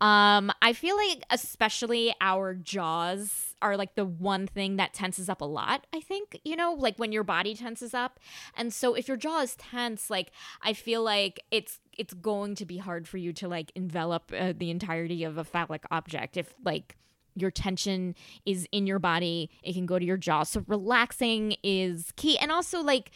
Um, 0.00 0.52
I 0.62 0.72
feel 0.72 0.96
like 0.96 1.24
especially 1.30 2.14
our 2.20 2.54
jaws 2.54 3.54
are 3.60 3.76
like 3.76 3.96
the 3.96 4.04
one 4.04 4.46
thing 4.46 4.76
that 4.76 4.94
tenses 4.94 5.28
up 5.28 5.40
a 5.40 5.46
lot. 5.46 5.86
I 5.92 6.00
think 6.00 6.40
you 6.44 6.54
know, 6.54 6.74
like 6.74 6.96
when 6.96 7.10
your 7.10 7.24
body 7.24 7.56
tenses 7.56 7.92
up, 7.92 8.20
and 8.56 8.72
so 8.72 8.94
if 8.94 9.08
your 9.08 9.16
jaw 9.16 9.40
is 9.40 9.56
tense, 9.56 10.10
like 10.10 10.30
I 10.62 10.74
feel 10.74 11.02
like 11.02 11.40
it's 11.50 11.80
it's 11.96 12.14
going 12.14 12.54
to 12.56 12.66
be 12.66 12.78
hard 12.78 13.08
for 13.08 13.16
you 13.16 13.32
to 13.32 13.48
like 13.48 13.72
envelop 13.74 14.32
uh, 14.36 14.52
the 14.56 14.70
entirety 14.70 15.24
of 15.24 15.38
a 15.38 15.44
phallic 15.44 15.84
object 15.90 16.36
if 16.36 16.54
like 16.64 16.96
your 17.34 17.50
tension 17.50 18.14
is 18.46 18.66
in 18.72 18.86
your 18.86 18.98
body 18.98 19.50
it 19.62 19.72
can 19.74 19.86
go 19.86 19.98
to 19.98 20.04
your 20.04 20.16
jaw 20.16 20.42
so 20.42 20.64
relaxing 20.66 21.56
is 21.62 22.12
key 22.16 22.38
and 22.38 22.52
also 22.52 22.80
like 22.80 23.10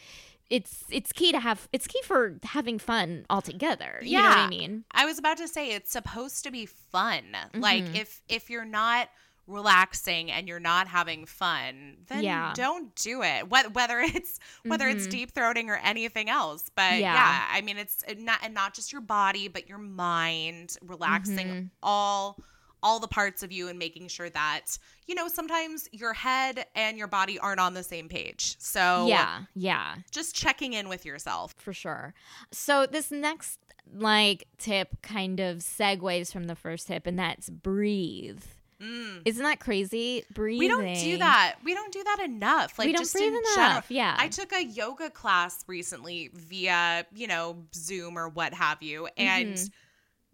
it's 0.49 0.83
it's 0.89 1.11
key 1.11 1.31
to 1.31 1.39
have 1.39 1.67
it's 1.71 1.85
key 1.87 2.01
for 2.03 2.37
having 2.43 2.79
fun 2.79 3.25
altogether 3.29 3.99
you 4.01 4.17
know 4.17 4.23
what 4.27 4.37
i 4.37 4.47
mean 4.49 4.83
I 4.91 5.05
was 5.05 5.19
about 5.19 5.37
to 5.37 5.47
say 5.47 5.71
it's 5.71 5.91
supposed 5.91 6.43
to 6.43 6.51
be 6.51 6.65
fun. 6.65 7.23
Mm-hmm. 7.33 7.59
Like 7.61 7.95
if 7.95 8.21
if 8.27 8.49
you're 8.49 8.65
not 8.65 9.09
relaxing 9.47 10.29
and 10.31 10.47
you're 10.47 10.59
not 10.59 10.87
having 10.87 11.25
fun, 11.25 11.97
then 12.07 12.23
Yeah. 12.23 12.53
don't 12.55 12.93
do 12.95 13.23
it. 13.23 13.49
Whether 13.49 13.69
whether 13.69 13.99
it's 14.17 14.39
whether 14.63 14.87
it's 14.87 15.07
Mhm. 15.07 15.11
deep 15.11 15.33
throating 15.33 15.67
or 15.69 15.77
anything 15.77 16.29
else. 16.29 16.69
But 16.75 16.99
Yeah. 16.99 17.13
yeah, 17.13 17.47
I 17.51 17.61
mean 17.61 17.77
it's 17.77 18.03
not 18.17 18.39
and 18.43 18.53
not 18.53 18.73
just 18.73 18.91
your 18.91 19.01
body, 19.01 19.47
but 19.47 19.67
your 19.69 19.77
mind, 19.79 20.75
relaxing 20.85 21.47
Mhm. 21.47 21.69
all 21.81 22.37
all 22.81 22.99
the 22.99 23.07
parts 23.07 23.43
of 23.43 23.51
you 23.51 23.67
and 23.67 23.77
making 23.79 24.07
sure 24.07 24.29
that 24.29 24.77
you 25.07 25.15
know 25.15 25.27
sometimes 25.27 25.87
your 25.91 26.13
head 26.13 26.65
and 26.75 26.97
your 26.97 27.07
body 27.07 27.37
aren't 27.39 27.59
on 27.59 27.73
the 27.73 27.83
same 27.83 28.07
page. 28.09 28.55
So 28.59 29.05
yeah 29.07 29.41
yeah 29.55 29.95
just 30.11 30.35
checking 30.35 30.73
in 30.73 30.89
with 30.89 31.05
yourself. 31.05 31.53
for 31.57 31.73
sure 31.73 32.13
so 32.51 32.85
this 32.85 33.11
next 33.11 33.59
like 33.91 34.47
tip 34.57 35.01
kind 35.01 35.39
of 35.39 35.57
segues 35.57 36.31
from 36.31 36.45
the 36.45 36.55
first 36.55 36.87
tip 36.87 37.07
and 37.07 37.17
that's 37.17 37.49
breathe 37.49 38.43
Mm. 38.81 39.23
isn't 39.25 39.43
that 39.43 39.59
crazy 39.59 40.23
breathing 40.33 40.59
We 40.59 40.67
don't 40.69 40.93
do 41.03 41.17
that. 41.17 41.55
We 41.65 41.73
don't 41.73 41.91
do 41.91 42.01
that 42.01 42.19
enough. 42.23 42.79
Like 42.79 42.85
we 42.85 42.93
don't 42.93 43.01
just 43.01 43.11
breathe 43.13 43.33
enough 43.33 43.55
general. 43.55 43.81
yeah 43.89 44.15
I 44.17 44.29
took 44.29 44.53
a 44.53 44.63
yoga 44.63 45.09
class 45.09 45.65
recently 45.67 46.29
via, 46.33 47.05
you 47.13 47.27
know, 47.27 47.57
Zoom 47.75 48.17
or 48.17 48.29
what 48.29 48.53
have 48.53 48.81
you. 48.81 49.09
And 49.17 49.55
Mhm. 49.55 49.69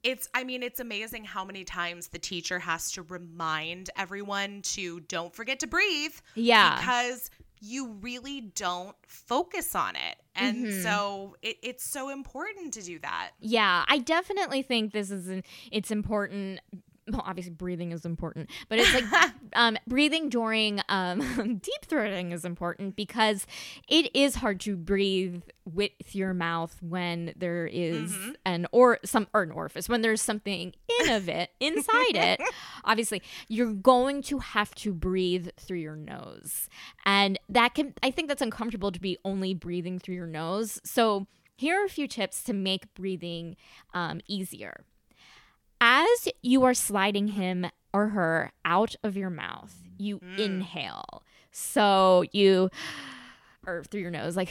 It's 0.05 0.29
I 0.33 0.43
mean, 0.45 0.63
it's 0.63 0.79
amazing 0.79 1.25
how 1.25 1.43
many 1.43 1.63
times 1.65 2.07
the 2.09 2.19
teacher 2.19 2.59
has 2.59 2.91
to 2.91 3.01
remind 3.01 3.89
everyone 3.97 4.62
to 4.75 5.01
don't 5.01 5.33
forget 5.35 5.59
to 5.62 5.67
breathe 5.67 6.13
yeah 6.35 6.77
because 6.77 7.29
you 7.62 7.88
really 8.01 8.41
don't 8.41 8.95
focus 9.07 9.74
on 9.75 9.95
it. 9.95 10.17
And 10.35 10.67
Mhm. 10.67 10.83
so 10.83 11.35
it, 11.41 11.57
it's 11.63 11.83
so 11.83 12.09
important 12.09 12.74
to 12.75 12.81
do 12.83 13.00
that. 13.00 13.31
Yeah, 13.39 13.85
I 13.88 13.97
definitely 14.00 14.62
think 14.62 14.91
this 14.91 15.09
is 15.09 15.27
an, 15.29 15.43
it's 15.71 15.89
important. 15.89 16.59
Well, 17.07 17.21
obviously 17.24 17.53
breathing 17.53 17.91
is 17.91 18.03
important, 18.03 18.50
but 18.67 18.79
it's 18.79 18.91
like 18.93 19.05
um, 19.53 19.77
breathing 19.88 20.29
during 20.29 20.81
um, 20.89 21.19
deep 21.62 21.85
throating 21.88 22.33
is 22.33 22.43
important 22.45 22.95
because 22.95 23.45
it 23.88 24.09
is 24.15 24.35
hard 24.35 24.59
to 24.62 24.75
breathe 24.75 25.43
with 25.65 25.91
your 26.15 26.33
mouth 26.33 26.75
when 26.81 27.33
there 27.35 27.67
is 27.67 28.12
Mhm. 28.12 28.35
an 28.45 28.67
or 28.71 28.97
some 29.05 29.27
or 29.35 29.43
an 29.43 29.51
orifice 29.51 29.88
when 29.88 30.01
there's 30.01 30.19
something 30.21 30.74
in 31.01 31.09
of 31.12 31.29
it 31.29 31.51
inside 31.59 32.15
it. 32.15 32.41
Obviously, 32.83 33.21
you're 33.50 33.74
going 33.74 34.24
to 34.24 34.39
have 34.39 34.74
to 34.75 34.91
breathe 34.91 35.50
through 35.57 35.79
your 35.79 35.95
nose, 35.95 36.69
and 37.05 37.38
that 37.50 37.75
can 37.75 37.93
I 38.01 38.09
think 38.09 38.29
that's 38.29 38.41
uncomfortable 38.41 38.91
to 38.91 39.00
be 39.00 39.19
only 39.24 39.53
breathing 39.53 40.00
through 40.00 40.15
your 40.15 40.25
nose. 40.27 40.81
So 40.83 41.27
here 41.55 41.79
are 41.81 41.85
a 41.85 41.89
few 41.89 42.07
tips 42.07 42.43
to 42.45 42.53
make 42.53 42.91
breathing 42.95 43.55
um, 43.93 44.21
easier. 44.27 44.85
As 45.82 46.27
you 46.41 46.63
are 46.63 46.74
sliding 46.74 47.29
him 47.29 47.67
or 47.94 48.10
her 48.10 48.51
out 48.63 48.96
of 49.03 49.15
your 49.17 49.29
mouth, 49.29 49.74
you 49.98 50.20
Mm. 50.20 50.39
inhale. 50.39 51.24
So 51.51 52.24
you, 52.32 52.70
or 53.65 53.84
through 53.84 54.01
your 54.01 54.12
nose, 54.12 54.36
like 54.36 54.50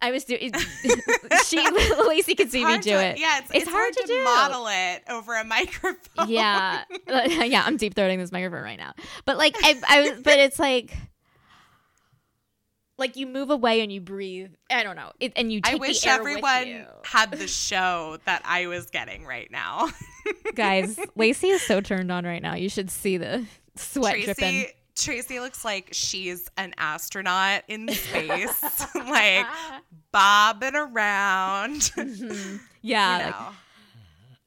I 0.00 0.12
was 0.12 0.24
doing. 0.24 0.52
she, 1.46 1.58
Lacey 2.08 2.34
could 2.36 2.50
see 2.52 2.64
me 2.64 2.76
do 2.78 2.90
to- 2.90 3.04
it. 3.04 3.18
Yeah, 3.18 3.38
it's, 3.38 3.50
It's 3.50 3.62
it's, 3.64 3.70
hard 3.70 3.82
hard, 3.82 3.94
to 3.94 4.00
to, 4.02 4.06
do. 4.06 4.24
model 4.24 4.66
it 4.70 5.02
over 5.08 5.34
a 5.34 5.44
microphone. 5.56 6.28
Yeah, 6.28 6.84
yeah. 7.08 7.64
I'm 7.66 7.76
deep 7.76 7.94
throating 7.94 8.18
this 8.18 8.30
microphone 8.30 8.62
right 8.62 8.78
now, 8.78 8.92
but 9.24 9.36
like 9.38 9.56
I, 9.62 9.80
I 9.88 10.00
was, 10.10 10.20
but 10.22 10.38
it's 10.38 10.58
like. 10.58 10.94
Like 12.98 13.16
you 13.16 13.26
move 13.26 13.50
away 13.50 13.80
and 13.80 13.92
you 13.92 14.00
breathe. 14.00 14.50
I 14.70 14.82
don't 14.82 14.96
know. 14.96 15.12
It, 15.20 15.32
and 15.36 15.52
you 15.52 15.60
take 15.60 15.74
I 15.74 15.76
wish 15.78 16.00
the 16.00 16.10
air 16.10 16.18
with 16.22 16.44
everyone 16.44 16.86
had 17.04 17.30
the 17.30 17.46
show 17.46 18.18
that 18.24 18.42
I 18.44 18.66
was 18.66 18.90
getting 18.90 19.24
right 19.24 19.50
now. 19.50 19.88
Guys, 20.54 20.98
Lacey 21.14 21.48
is 21.48 21.62
so 21.62 21.80
turned 21.80 22.10
on 22.10 22.24
right 22.24 22.42
now. 22.42 22.54
You 22.56 22.68
should 22.68 22.90
see 22.90 23.16
the 23.16 23.46
sweat 23.76 24.14
dripping. 24.16 24.34
Tracey 24.34 24.72
Tracey 24.96 25.38
looks 25.38 25.64
like 25.64 25.90
she's 25.92 26.50
an 26.56 26.74
astronaut 26.76 27.62
in 27.68 27.88
space, 27.92 28.60
like 28.96 29.46
bobbing 30.10 30.74
around. 30.74 31.80
Mhm. 31.82 32.58
Yeah. 32.82 33.18
you 33.18 33.24
like- 33.26 33.40
know. 33.40 33.48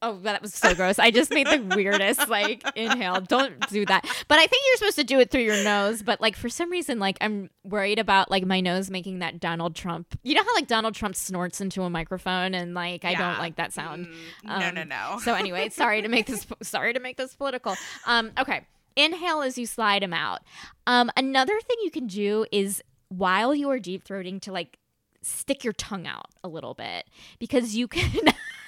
Oh, 0.02 0.18
that 0.22 0.42
was 0.42 0.52
so 0.52 0.74
gross. 0.74 0.98
I 0.98 1.10
just 1.10 1.30
made 1.30 1.46
the 1.46 1.58
weirdest 1.76 2.28
like 2.28 2.62
inhale. 2.76 3.20
Don't 3.20 3.58
do 3.70 3.86
that. 3.86 4.04
But 4.28 4.38
I 4.38 4.46
think 4.46 4.62
you're 4.66 4.76
supposed 4.78 4.96
to 4.98 5.04
do 5.04 5.20
it 5.20 5.30
through 5.30 5.42
your 5.42 5.62
nose. 5.64 6.02
But 6.02 6.20
like 6.20 6.36
for 6.36 6.48
some 6.48 6.70
reason, 6.70 6.98
like 6.98 7.16
I'm 7.20 7.48
worried 7.64 7.98
about 7.98 8.30
like 8.30 8.44
my 8.44 8.60
nose 8.60 8.90
making 8.90 9.20
that 9.20 9.40
Donald 9.40 9.74
Trump. 9.74 10.18
You 10.22 10.34
know 10.34 10.42
how 10.42 10.54
like 10.54 10.66
Donald 10.66 10.94
Trump 10.94 11.14
snorts 11.16 11.60
into 11.60 11.82
a 11.82 11.90
microphone 11.90 12.54
and 12.54 12.74
like 12.74 13.04
I 13.04 13.14
don't 13.14 13.38
like 13.38 13.56
that 13.56 13.72
sound. 13.72 14.06
Mm, 14.06 14.58
no, 14.60 14.68
Um, 14.68 14.74
no, 14.74 14.84
no. 14.84 15.18
So 15.22 15.34
anyway, 15.34 15.68
sorry 15.70 16.02
to 16.02 16.08
make 16.08 16.26
this 16.26 16.46
sorry 16.62 16.92
to 16.92 17.00
make 17.00 17.16
this 17.16 17.34
political. 17.34 17.76
Um, 18.06 18.32
okay. 18.38 18.66
Inhale 18.96 19.40
as 19.40 19.56
you 19.56 19.64
slide 19.66 20.02
them 20.02 20.12
out. 20.12 20.40
Um, 20.86 21.10
another 21.16 21.58
thing 21.60 21.76
you 21.82 21.90
can 21.90 22.06
do 22.06 22.44
is 22.52 22.82
while 23.08 23.54
you 23.54 23.70
are 23.70 23.78
deep 23.78 24.04
throating 24.04 24.40
to 24.42 24.52
like 24.52 24.78
stick 25.22 25.62
your 25.64 25.72
tongue 25.72 26.06
out 26.06 26.26
a 26.42 26.48
little 26.48 26.74
bit 26.74 27.04
because 27.38 27.76
you 27.76 27.86
can 27.86 28.34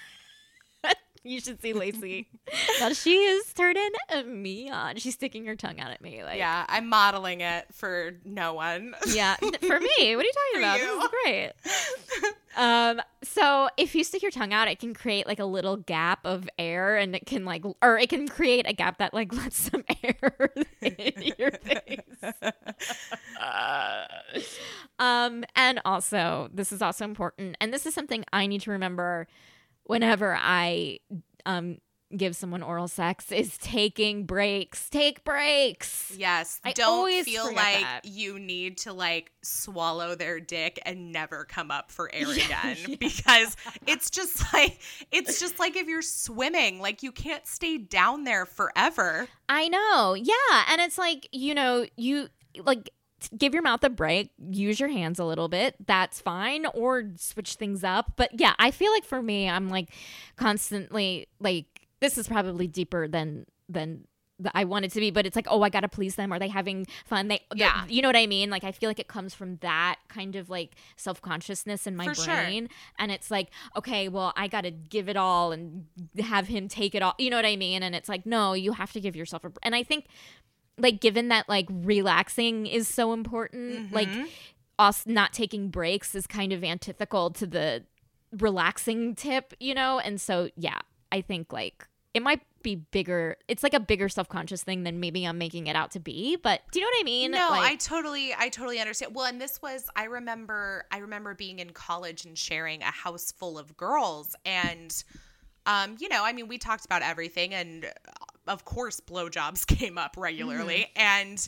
you 1.24 1.40
should 1.40 1.60
see 1.60 1.72
Lacey. 1.72 2.28
she 2.92 3.16
is 3.16 3.52
turning 3.54 3.90
me 4.26 4.70
on. 4.70 4.96
She's 4.96 5.14
sticking 5.14 5.46
her 5.46 5.56
tongue 5.56 5.80
out 5.80 5.90
at 5.90 6.00
me. 6.00 6.22
Like 6.22 6.38
yeah, 6.38 6.64
I'm 6.68 6.88
modeling 6.88 7.40
it 7.40 7.66
for 7.72 8.12
no 8.24 8.54
one. 8.54 8.94
yeah, 9.08 9.34
for 9.36 9.80
me. 9.98 10.16
What 10.16 10.24
are 10.24 10.28
you 10.28 10.32
talking 10.32 10.52
For 10.52 10.58
about? 10.58 10.78
you. 10.80 10.86
This 10.86 11.04
is 11.04 11.10
great. 11.24 12.32
Um, 12.56 13.00
so 13.24 13.68
if 13.76 13.96
you 13.96 14.04
stick 14.04 14.22
your 14.22 14.30
tongue 14.30 14.52
out, 14.52 14.68
it 14.68 14.78
can 14.78 14.94
create 14.94 15.26
like 15.26 15.40
a 15.40 15.44
little 15.44 15.76
gap 15.76 16.20
of 16.24 16.48
air, 16.56 16.96
and 16.96 17.16
it 17.16 17.26
can 17.26 17.44
like, 17.44 17.64
or 17.82 17.98
it 17.98 18.08
can 18.08 18.28
create 18.28 18.64
a 18.68 18.72
gap 18.72 18.98
that 18.98 19.12
like 19.12 19.34
lets 19.34 19.56
some 19.72 19.82
air 20.04 20.50
in 20.80 21.32
your 21.36 21.50
face. 21.50 21.98
um, 24.98 25.44
and 25.56 25.80
also, 25.84 26.48
this 26.52 26.70
is 26.72 26.80
also 26.80 27.04
important, 27.04 27.56
and 27.60 27.72
this 27.74 27.86
is 27.86 27.94
something 27.94 28.24
I 28.32 28.46
need 28.46 28.60
to 28.60 28.70
remember 28.70 29.26
whenever 29.84 30.36
I 30.38 30.98
um 31.46 31.78
give 32.16 32.36
someone 32.36 32.62
oral 32.62 32.86
sex 32.86 33.32
is 33.32 33.58
taking 33.58 34.24
breaks. 34.24 34.88
Take 34.88 35.24
breaks. 35.24 36.12
Yes, 36.16 36.60
I 36.64 36.72
don't 36.72 36.86
always 36.86 37.24
feel 37.24 37.46
like 37.46 37.80
that. 37.80 38.02
you 38.04 38.38
need 38.38 38.78
to 38.78 38.92
like 38.92 39.32
swallow 39.42 40.14
their 40.14 40.38
dick 40.38 40.78
and 40.86 41.10
never 41.10 41.44
come 41.44 41.72
up 41.72 41.90
for 41.90 42.08
air 42.14 42.28
Yeah, 42.28 42.44
again 42.70 42.76
yeah. 42.86 42.96
because 43.00 43.56
it's 43.88 44.10
just 44.10 44.52
like 44.52 44.80
it's 45.10 45.40
just 45.40 45.58
like 45.58 45.74
if 45.76 45.88
you're 45.88 46.02
swimming, 46.02 46.78
like 46.80 47.02
you 47.02 47.10
can't 47.10 47.46
stay 47.46 47.78
down 47.78 48.22
there 48.24 48.46
forever. 48.46 49.26
I 49.48 49.68
know. 49.68 50.14
Yeah. 50.14 50.64
And 50.70 50.80
it's 50.80 50.98
like, 50.98 51.28
you 51.32 51.54
know, 51.54 51.84
you 51.96 52.28
like 52.64 52.90
give 53.36 53.52
your 53.54 53.62
mouth 53.62 53.82
a 53.84 53.90
break, 53.90 54.30
use 54.50 54.78
your 54.80 54.88
hands 54.88 55.18
a 55.18 55.24
little 55.24 55.48
bit. 55.48 55.76
That's 55.86 56.20
fine 56.20 56.66
or 56.74 57.04
switch 57.16 57.54
things 57.54 57.84
up. 57.84 58.12
But 58.16 58.38
yeah, 58.38 58.54
I 58.58 58.70
feel 58.70 58.92
like 58.92 59.04
for 59.04 59.22
me 59.22 59.48
I'm 59.48 59.68
like 59.68 59.90
constantly 60.36 61.26
like 61.40 61.66
this 62.00 62.18
is 62.18 62.28
probably 62.28 62.66
deeper 62.66 63.08
than 63.08 63.46
than 63.68 64.06
I 64.52 64.64
want 64.64 64.84
it 64.84 64.90
to 64.92 65.00
be, 65.00 65.12
but 65.12 65.26
it's 65.26 65.36
like, 65.36 65.46
oh, 65.48 65.62
I 65.62 65.68
gotta 65.68 65.88
please 65.88 66.16
them. 66.16 66.32
Are 66.32 66.40
they 66.40 66.48
having 66.48 66.86
fun? 67.06 67.28
They, 67.28 67.40
Yeah. 67.54 67.84
you 67.88 68.02
know 68.02 68.08
what 68.08 68.16
I 68.16 68.26
mean. 68.26 68.50
Like, 68.50 68.64
I 68.64 68.72
feel 68.72 68.90
like 68.90 68.98
it 68.98 69.06
comes 69.06 69.32
from 69.32 69.58
that 69.58 70.00
kind 70.08 70.34
of 70.34 70.50
like 70.50 70.72
self 70.96 71.22
consciousness 71.22 71.86
in 71.86 71.94
my 71.94 72.04
For 72.06 72.14
sure. 72.16 72.34
brain, 72.34 72.68
and 72.98 73.12
it's 73.12 73.30
like, 73.30 73.50
okay, 73.76 74.08
well, 74.08 74.32
I 74.36 74.48
gotta 74.48 74.72
give 74.72 75.08
it 75.08 75.16
all 75.16 75.52
and 75.52 75.86
have 76.18 76.48
him 76.48 76.66
take 76.66 76.96
it 76.96 77.00
all. 77.00 77.14
You 77.16 77.30
know 77.30 77.36
what 77.36 77.46
I 77.46 77.54
mean? 77.54 77.84
And 77.84 77.94
it's 77.94 78.08
like, 78.08 78.26
no, 78.26 78.54
you 78.54 78.72
have 78.72 78.92
to 78.94 79.00
give 79.00 79.14
yourself 79.14 79.44
a. 79.44 79.52
And 79.62 79.72
I 79.72 79.84
think, 79.84 80.06
like, 80.78 81.00
given 81.00 81.28
that 81.28 81.48
like 81.48 81.66
relaxing 81.70 82.66
is 82.66 82.88
so 82.88 83.12
important, 83.12 83.92
like 83.92 84.08
Mhm. 84.08 84.28
us 84.78 85.06
not 85.06 85.32
taking 85.32 85.68
breaks 85.70 86.14
is 86.14 86.26
kind 86.26 86.52
of 86.52 86.64
antithetical 86.64 87.30
to 87.30 87.46
the 87.46 87.84
relaxing 88.32 89.14
tip, 89.14 89.54
you 89.60 89.74
know? 89.74 89.98
And 89.98 90.20
so, 90.20 90.50
yeah, 90.56 90.80
I 91.12 91.20
think 91.20 91.52
like 91.52 91.86
it 92.12 92.22
might 92.22 92.42
be 92.62 92.76
bigger. 92.76 93.36
It's 93.48 93.62
like 93.62 93.74
a 93.74 93.80
bigger 93.80 94.08
self 94.08 94.28
conscious 94.28 94.62
thing 94.62 94.84
than 94.84 95.00
maybe 95.00 95.24
I'm 95.24 95.36
making 95.36 95.66
it 95.66 95.74
out 95.76 95.90
to 95.92 96.00
be. 96.00 96.36
But 96.36 96.62
do 96.72 96.78
you 96.78 96.84
know 96.84 96.90
what 96.94 97.00
I 97.00 97.04
mean? 97.04 97.30
No, 97.32 97.48
Like- 97.50 97.72
I 97.72 97.76
totally, 97.76 98.32
I 98.34 98.48
totally 98.48 98.78
understand. 98.80 99.14
Well, 99.14 99.26
and 99.26 99.40
this 99.40 99.60
was, 99.60 99.88
I 99.96 100.04
remember, 100.04 100.86
I 100.92 100.98
remember 100.98 101.34
being 101.34 101.58
in 101.58 101.70
college 101.70 102.24
and 102.24 102.38
sharing 102.38 102.82
a 102.82 102.86
house 102.86 103.32
full 103.32 103.58
of 103.58 103.76
girls, 103.76 104.34
and, 104.44 105.02
um, 105.66 105.96
you 105.98 106.08
know, 106.08 106.24
I 106.24 106.32
mean, 106.32 106.48
we 106.48 106.58
talked 106.58 106.84
about 106.84 107.02
everything, 107.02 107.54
and 107.54 107.84
uh, 107.86 107.90
of 108.46 108.64
course, 108.64 109.00
blowjobs 109.00 109.66
came 109.78 109.98
up 109.98 110.14
regularly, 110.18 110.86
and 110.96 111.46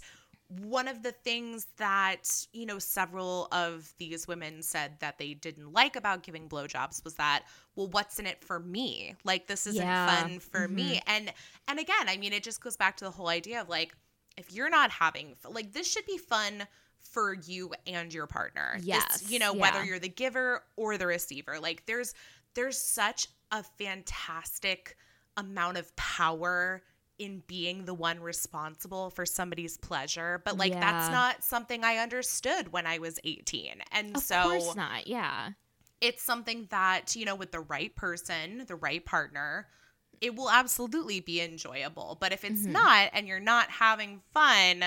one 0.49 0.87
of 0.87 1.03
the 1.03 1.11
things 1.11 1.67
that 1.77 2.23
you 2.53 2.67
know 2.67 2.79
several 2.79 3.49
of 3.51 3.93
these 3.99 4.29
women 4.29 4.63
said 4.63 4.93
that 5.01 5.19
they 5.19 5.35
didn't 5.35 5.73
like 5.73 5.97
about 5.97 6.23
giving 6.23 6.49
blowjobs 6.49 7.03
was 7.03 7.15
that 7.15 7.43
well 7.75 7.89
what's 7.89 8.21
in 8.21 8.27
it 8.27 8.45
for 8.45 8.61
me? 8.61 9.17
Like 9.25 9.49
this 9.49 9.67
isn't 9.67 9.83
Yeah. 9.85 10.07
fun 10.23 10.39
for 10.39 10.69
me. 10.69 11.01
And 11.09 11.33
and 11.67 11.81
again 11.81 12.09
i 12.09 12.17
mean 12.17 12.33
it 12.33 12.45
just 12.45 12.61
goes 12.61 12.77
back 12.77 12.97
to 12.99 13.05
the 13.05 13.11
whole 13.11 13.27
idea 13.27 13.61
of 13.61 13.69
like 13.69 13.97
if 14.37 14.53
you're 14.53 14.71
not 14.71 14.93
having 14.93 15.35
like 15.51 15.73
this 15.73 15.91
should 15.91 16.07
be 16.07 16.17
fun 16.17 16.65
for 17.01 17.35
you 17.35 17.73
and 17.87 18.15
your 18.15 18.29
partner. 18.29 18.75
This- 18.77 18.87
Yes, 18.87 19.25
you 19.29 19.41
know 19.41 19.53
yeah. 19.53 19.61
whether 19.61 19.85
you're 19.85 19.99
the 19.99 20.09
giver 20.09 20.63
or 20.77 20.97
the 20.97 21.09
receiver. 21.09 21.59
Like 21.61 21.87
there's 21.87 22.15
there's 22.57 22.77
such 22.81 23.29
a 23.53 23.63
fantastic 23.63 24.97
amount 25.37 25.77
of 25.77 25.95
power 25.97 26.83
in 27.19 27.43
being 27.47 27.85
the 27.85 27.95
one 27.95 28.21
responsible 28.21 29.11
for 29.11 29.25
somebody's 29.25 29.77
pleasure 29.79 30.43
but 30.45 30.59
like 30.59 30.73
that's 30.73 31.11
not 31.11 31.43
something 31.45 31.85
i 31.85 31.97
understood 31.97 32.73
when 32.73 32.87
i 32.87 32.99
was 32.99 33.19
18 33.25 33.77
and 33.93 34.17
of 34.17 34.23
so 34.23 34.43
course 34.43 34.75
not. 34.77 35.07
Yeah. 35.07 35.51
it's 36.01 36.23
something 36.23 36.67
that 36.71 37.15
you 37.17 37.25
know 37.25 37.35
with 37.35 37.53
the 37.53 37.61
right 37.61 37.95
person 37.97 38.65
the 38.67 38.75
right 38.77 39.05
partner 39.05 39.69
it 40.21 40.35
will 40.35 40.51
absolutely 40.51 41.21
be 41.21 41.41
enjoyable 41.41 42.19
but 42.21 42.33
if 42.33 42.45
it's 42.45 42.67
Mhm. 42.67 42.73
not 42.73 43.11
and 43.15 43.27
you're 43.29 43.41
not 43.41 43.71
having 43.71 44.21
fun 44.35 44.85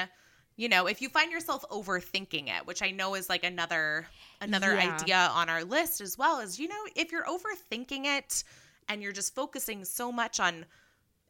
you 0.59 0.67
know 0.69 0.87
if 0.87 1.01
you 1.01 1.09
find 1.09 1.31
yourself 1.31 1.63
overthinking 1.71 2.47
it 2.49 2.67
which 2.67 2.81
i 2.81 2.91
know 2.91 3.15
is 3.15 3.29
like 3.29 3.43
another 3.43 4.05
another 4.41 4.73
Yeah. 4.75 4.97
idea 4.97 5.29
on 5.33 5.47
our 5.49 5.63
list 5.63 6.01
as 6.01 6.17
well 6.17 6.39
is 6.39 6.59
you 6.59 6.67
know 6.67 6.83
if 6.95 7.11
you're 7.11 7.25
overthinking 7.25 8.05
it 8.05 8.43
and 8.89 9.01
you're 9.01 9.13
just 9.13 9.33
focusing 9.33 9.85
so 9.85 10.11
much 10.11 10.39
on 10.39 10.65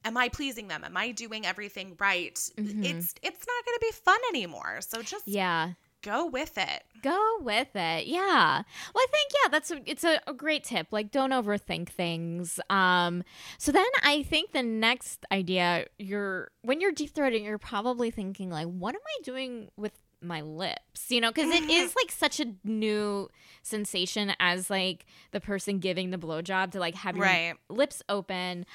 am 0.03 0.17
i 0.17 0.29
pleasing 0.29 0.67
them 0.67 0.83
am 0.83 0.98
i 0.98 1.12
doing 1.12 1.45
everything 1.45 1.95
right 2.00 2.36
Mhm. 2.57 2.83
it's 2.83 3.13
it's 3.21 3.45
not 3.51 3.65
going 3.65 3.77
to 3.79 3.86
be 3.89 3.91
fun 3.91 4.19
anymore 4.29 4.79
so 4.81 5.01
just 5.03 5.27
Yeah. 5.27 5.74
Go 6.01 6.25
with 6.25 6.58
it 6.58 6.84
Go 7.01 7.38
with 7.39 7.70
it. 7.75 8.08
Yeah. 8.08 8.20
Well, 8.25 8.63
I 9.03 9.06
think 9.10 9.32
yeah, 9.41 9.50
that's 9.50 9.72
a, 9.72 9.79
it's 9.86 10.03
a, 10.03 10.20
a 10.27 10.34
great 10.34 10.65
tip. 10.65 10.88
Like 10.91 11.12
don't 11.12 11.29
overthink 11.32 11.88
things. 11.88 12.60
Um 12.70 13.24
so 13.58 13.72
then 13.72 13.86
I 14.03 14.24
think 14.24 14.51
the 14.51 14.63
next 14.63 15.25
idea 15.32 15.86
you're 15.98 16.51
when 16.62 16.82
you're 16.82 16.91
deep 16.91 17.13
throating, 17.13 17.46
you're 17.46 17.58
probably 17.58 18.12
thinking 18.12 18.50
like 18.50 18.68
what 18.68 18.96
am 18.96 19.01
I 19.18 19.24
doing 19.24 19.70
with 19.77 19.94
my 20.22 20.41
lips? 20.41 21.10
You 21.10 21.22
know, 21.22 21.32
cuz 21.32 21.48
it 21.50 21.70
is 21.70 21.96
like 21.96 22.12
such 22.12 22.41
a 22.41 22.48
new 22.65 23.29
sensation 23.63 24.34
as 24.41 24.70
like 24.70 25.06
the 25.32 25.39
person 25.39 25.79
giving 25.79 26.10
the 26.10 26.18
blowjob 26.18 26.72
to 26.72 26.79
like 26.82 26.96
have 26.96 27.15
your 27.15 27.25
Right. 27.25 27.53
lips 27.70 28.03
open. 28.10 28.65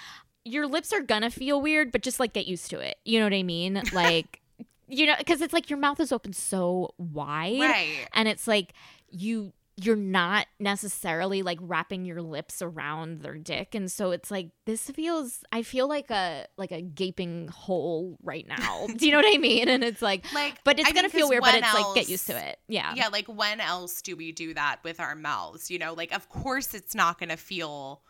Your 0.47 0.67
lips 0.67 0.95
are 0.95 1.03
gonna 1.03 1.31
feel 1.31 1.61
weird, 1.61 1.93
but 1.93 2.01
just 2.03 2.19
like 2.21 2.33
get 2.33 2.47
used 2.47 2.71
to 2.71 2.79
it. 2.81 2.97
You 3.05 3.19
know 3.19 3.27
what 3.27 3.35
I 3.35 3.43
mean? 3.43 3.83
Like 3.93 4.41
you 4.89 5.07
know, 5.07 5.15
because 5.19 5.41
it's 5.41 5.53
like 5.53 5.71
your 5.71 5.79
mouth 5.79 6.01
is 6.01 6.13
open 6.13 6.33
so 6.33 6.95
wide 6.99 7.61
right. 7.61 8.09
and 8.13 8.29
it's 8.29 8.47
like 8.47 8.73
you 9.09 9.53
you're 9.77 9.97
not 9.97 10.47
necessarily 10.61 11.43
like 11.43 11.59
wrapping 11.61 12.05
your 12.05 12.23
lips 12.23 12.63
around 12.63 13.23
their 13.23 13.37
dick. 13.37 13.75
And 13.75 13.91
so 13.91 14.13
it's 14.13 14.31
like 14.31 14.51
this 14.67 14.89
feels 14.91 15.43
i 15.51 15.63
feel 15.63 15.89
like 15.89 16.11
a 16.11 16.47
like 16.57 16.71
a 16.71 16.81
gaping 16.81 17.49
hole 17.49 18.17
right 18.23 18.47
now. 18.47 18.87
Do 18.97 19.07
you 19.07 19.13
know 19.13 19.19
what 19.19 19.35
i 19.35 19.39
mean? 19.39 19.69
And 19.69 19.83
it's 19.83 20.03
like 20.03 20.33
like 20.33 20.63
but 20.65 20.79
it's 20.79 20.89
I 20.89 20.93
gonna 20.93 21.09
feel 21.09 21.29
weird 21.29 21.43
but 21.43 21.55
it's 21.55 21.75
like 21.75 21.95
get 21.95 22.09
used 22.09 22.27
to 22.29 22.49
it. 22.49 22.59
Yeah. 22.69 22.95
Yeah 22.95 23.09
like 23.09 23.27
when 23.27 23.61
else 23.61 24.01
do 24.03 24.17
we 24.17 24.33
do 24.33 24.55
that 24.55 24.79
with 24.85 25.01
our 25.01 25.15
mouths? 25.17 25.71
You 25.71 25.79
know 25.79 25.95
like 25.95 26.15
of 26.15 26.29
course 26.29 26.75
it's 26.75 26.95
not 26.95 27.19
going 27.19 27.31
to 27.31 27.37
feel 27.37 28.03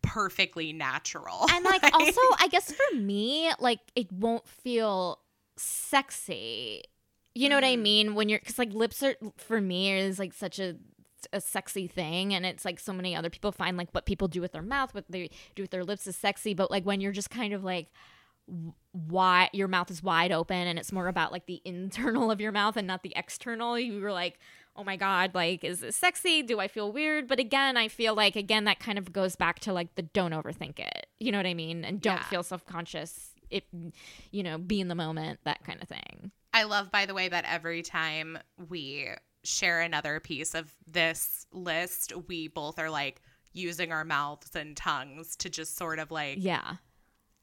perfectly 0.00 0.72
natural 0.72 1.46
and 1.50 1.64
like 1.64 1.82
right? 1.82 1.92
also 1.92 2.20
i 2.38 2.46
guess 2.48 2.70
for 2.72 2.96
me 2.96 3.50
like 3.58 3.80
it 3.96 4.10
won't 4.12 4.46
feel 4.46 5.18
sexy. 5.58 6.82
You 7.34 7.48
know 7.48 7.56
what 7.56 7.64
i 7.64 7.76
Mm. 7.76 7.82
mean? 7.82 8.14
When 8.14 8.28
you're 8.28 8.38
because 8.40 8.58
like 8.58 8.72
lips 8.72 9.02
are 9.02 9.16
for 9.36 9.60
me 9.60 9.92
is 9.92 10.18
like 10.18 10.32
such 10.32 10.58
a 10.58 10.76
a 11.32 11.40
sexy 11.40 11.88
thing 11.88 12.32
and 12.32 12.46
it's 12.46 12.64
like 12.64 12.78
so 12.78 12.92
many 12.92 13.14
other 13.16 13.28
people 13.28 13.50
find 13.50 13.76
like 13.76 13.88
what 13.90 14.06
people 14.06 14.28
do 14.28 14.40
with 14.40 14.52
their 14.52 14.62
mouth 14.62 14.94
what 14.94 15.04
they 15.10 15.28
do 15.56 15.62
with 15.64 15.70
their 15.72 15.82
lips 15.82 16.06
is 16.06 16.16
sexy 16.16 16.54
but 16.54 16.70
like 16.70 16.84
when 16.86 17.00
you're 17.00 17.10
just 17.12 17.28
kind 17.28 17.52
of 17.52 17.64
like 17.64 17.88
why 18.92 19.50
your 19.52 19.66
mouth 19.68 19.90
is 19.90 20.00
wide 20.02 20.30
open 20.32 20.56
and 20.68 20.78
it's 20.78 20.92
more 20.92 21.08
about 21.08 21.32
like 21.32 21.46
the 21.46 21.60
internal 21.64 22.30
of 22.30 22.40
your 22.40 22.52
mouth 22.52 22.76
and 22.76 22.86
not 22.86 23.02
the 23.02 23.12
external 23.16 23.76
you 23.78 24.00
were 24.00 24.12
like 24.12 24.38
oh 24.76 24.84
my 24.84 24.96
god 24.96 25.34
like 25.34 25.64
is 25.64 25.80
this 25.80 25.96
sexy? 25.96 26.40
Do 26.42 26.60
i 26.60 26.68
feel 26.68 26.92
weird? 26.92 27.26
But 27.26 27.40
again 27.40 27.76
i 27.76 27.88
feel 27.88 28.14
like 28.14 28.36
again 28.36 28.64
that 28.64 28.78
kind 28.78 28.96
of 28.96 29.12
goes 29.12 29.34
back 29.34 29.58
to 29.60 29.72
like 29.72 29.94
the 29.96 30.02
don't 30.02 30.32
overthink 30.32 30.78
it. 30.78 31.08
You 31.18 31.32
know 31.32 31.38
what 31.38 31.46
i 31.46 31.54
mean? 31.54 31.84
And 31.84 32.00
don't 32.00 32.14
Yeah. 32.14 32.22
feel 32.24 32.42
self-conscious 32.44 33.34
if 33.50 33.64
you 34.30 34.42
know 34.42 34.58
be 34.58 34.80
in 34.80 34.88
the 34.88 34.94
moment 34.94 35.40
that 35.44 35.64
kind 35.64 35.82
of 35.82 35.88
thing. 35.88 36.30
I 36.52 36.64
love 36.64 36.90
by 36.90 37.06
the 37.06 37.14
way 37.14 37.28
that 37.28 37.44
every 37.46 37.82
time 37.82 38.38
we 38.68 39.08
share 39.44 39.80
another 39.80 40.20
piece 40.20 40.54
of 40.54 40.74
this 40.86 41.46
list 41.52 42.12
we 42.28 42.48
both 42.48 42.78
are 42.78 42.90
like 42.90 43.22
using 43.52 43.92
our 43.92 44.04
mouths 44.04 44.54
and 44.54 44.76
tongues 44.76 45.36
to 45.36 45.48
just 45.48 45.76
sort 45.76 45.98
of 45.98 46.10
like 46.10 46.36
yeah 46.40 46.74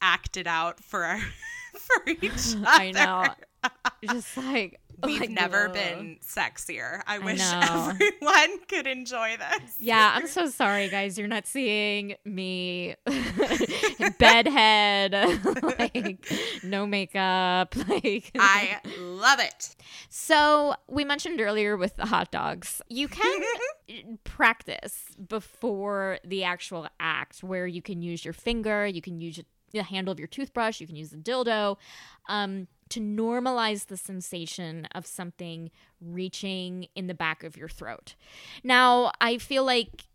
act 0.01 0.37
it 0.37 0.47
out 0.47 0.83
for 0.83 1.03
our 1.03 1.19
for 1.75 2.01
each 2.21 2.55
other 2.55 2.63
I 2.65 2.91
know. 2.91 3.25
just 4.03 4.37
like 4.37 4.79
we've 5.03 5.19
like, 5.19 5.29
never 5.29 5.67
whoa. 5.67 5.73
been 5.73 6.17
sexier 6.25 7.01
i, 7.05 7.15
I 7.15 7.19
wish 7.19 7.39
know. 7.39 7.91
everyone 7.91 8.59
could 8.69 8.87
enjoy 8.87 9.35
this 9.37 9.75
Yeah, 9.77 10.13
I'm 10.15 10.25
so 10.27 10.47
sorry, 10.49 10.87
guys. 10.87 11.17
You're 11.17 11.27
not 11.27 11.45
seeing 11.45 12.15
me 12.23 12.95
bedhead, 14.19 15.13
like 15.63 16.31
no 16.63 16.87
makeup, 16.87 17.75
like 17.89 18.31
i 18.39 18.79
love 18.99 19.39
it 19.39 19.75
So 20.09 20.75
we 20.87 21.03
mentioned 21.03 21.41
earlier 21.41 21.75
with 21.75 21.97
the 21.97 22.05
hot 22.05 22.31
dogs, 22.31 22.81
you 22.89 23.07
can 23.07 23.41
practice 24.23 25.03
before 25.27 26.19
the 26.23 26.43
actual 26.43 26.87
act, 26.99 27.43
where 27.43 27.67
you 27.67 27.81
can 27.81 28.01
use 28.01 28.23
your 28.23 28.33
finger, 28.33 28.85
you 28.85 29.01
can 29.01 29.19
use 29.19 29.37
the 29.79 29.83
handle 29.83 30.11
of 30.11 30.19
your 30.19 30.27
toothbrush, 30.27 30.79
you 30.81 30.87
can 30.87 30.95
use 30.95 31.09
the 31.09 31.17
dildo, 31.17 31.77
um, 32.29 32.67
to 32.89 32.99
normalize 32.99 33.87
the 33.87 33.97
sensation 33.97 34.87
of 34.93 35.05
something 35.05 35.71
reaching 35.99 36.87
in 36.95 37.07
the 37.07 37.13
back 37.13 37.43
of 37.43 37.57
your 37.57 37.67
throat. 37.69 38.15
Now, 38.63 39.11
I 39.21 39.37
feel 39.37 39.63
like 39.65 40.05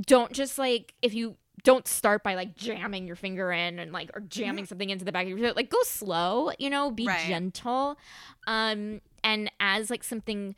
don't 0.00 0.32
just 0.32 0.56
like 0.58 0.94
if 1.02 1.12
you 1.12 1.36
don't 1.64 1.86
start 1.86 2.22
by 2.22 2.34
like 2.36 2.56
jamming 2.56 3.06
your 3.06 3.16
finger 3.16 3.52
in 3.52 3.78
and 3.78 3.92
like 3.92 4.10
or 4.14 4.20
jamming 4.20 4.64
something 4.64 4.88
into 4.88 5.04
the 5.04 5.12
back 5.12 5.24
of 5.24 5.28
your 5.28 5.38
throat. 5.38 5.56
Like 5.56 5.68
go 5.68 5.82
slow, 5.82 6.52
you 6.58 6.70
know, 6.70 6.90
be 6.90 7.06
Right. 7.06 7.18
gentle. 7.28 7.98
Um 8.46 9.00
and 9.22 9.50
as 9.60 9.90
like 9.90 10.04
something 10.04 10.54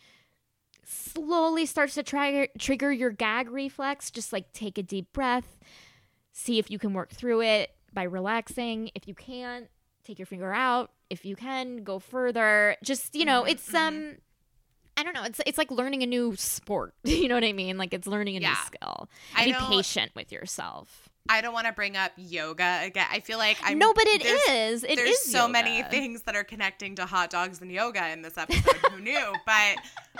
slowly 0.85 1.67
starts 1.67 1.95
to 1.95 2.03
trigger 2.03 2.47
trigger 2.59 2.93
your 2.93 3.11
gag 3.11 3.51
reflex, 3.51 4.11
just 4.11 4.33
like 4.33 4.53
take 4.53 4.79
a 4.79 4.83
deep 4.83 5.13
breath, 5.13 5.59
see 6.33 6.59
if 6.59 6.71
you 6.71 6.79
can 6.79 6.93
work 6.93 7.11
through 7.11 7.41
it 7.43 7.71
by 7.93 8.05
relaxing. 8.05 8.91
If 8.95 9.07
you 9.09 9.15
can't, 9.15 9.69
take 10.05 10.19
your 10.19 10.27
finger 10.27 10.53
out. 10.53 10.91
If 11.11 11.25
you 11.25 11.37
can, 11.37 11.85
go 11.85 11.99
further. 11.99 12.77
Just, 12.83 13.15
you 13.15 13.25
know, 13.25 13.43
Mhm, 13.43 13.51
it's 13.51 13.75
um 13.75 14.17
I 14.97 15.05
don't 15.05 15.15
know. 15.15 15.25
It's 15.25 15.41
it's 15.47 15.59
like 15.59 15.71
learning 15.71 16.03
a 16.03 16.07
new 16.07 16.37
sport. 16.37 16.95
you 17.05 17.29
know 17.29 17.35
what 17.35 17.45
I 17.45 17.53
mean? 17.53 17.79
Like 17.79 17.95
it's 17.95 18.07
learning 18.07 18.37
a 18.37 18.41
new 18.41 18.55
skill. 18.67 19.09
I 19.35 19.47
be 19.47 19.53
patient 19.55 20.13
with 20.15 20.31
yourself. 20.33 21.09
I 21.29 21.41
don't 21.41 21.53
want 21.53 21.69
to 21.69 21.73
bring 21.73 21.97
up 21.97 22.11
yoga 22.17 22.81
again. 22.83 23.07
I 23.09 23.21
feel 23.21 23.39
like 23.39 23.57
I'm 23.63 23.79
no, 23.79 23.95
but 23.95 24.05
it 24.09 24.25
is. 24.51 24.83
It 24.83 24.97
there's 24.97 25.11
is 25.11 25.31
so 25.31 25.47
many 25.47 25.83
things 25.85 26.23
that 26.23 26.35
are 26.35 26.43
connecting 26.43 26.97
to 26.97 27.07
hot 27.07 27.31
dogs 27.31 27.61
and 27.63 27.71
yoga 27.71 28.11
in 28.11 28.23
this 28.23 28.37
episode. 28.37 28.75
Who 28.91 29.01
knew? 29.01 29.33
But 29.47 29.77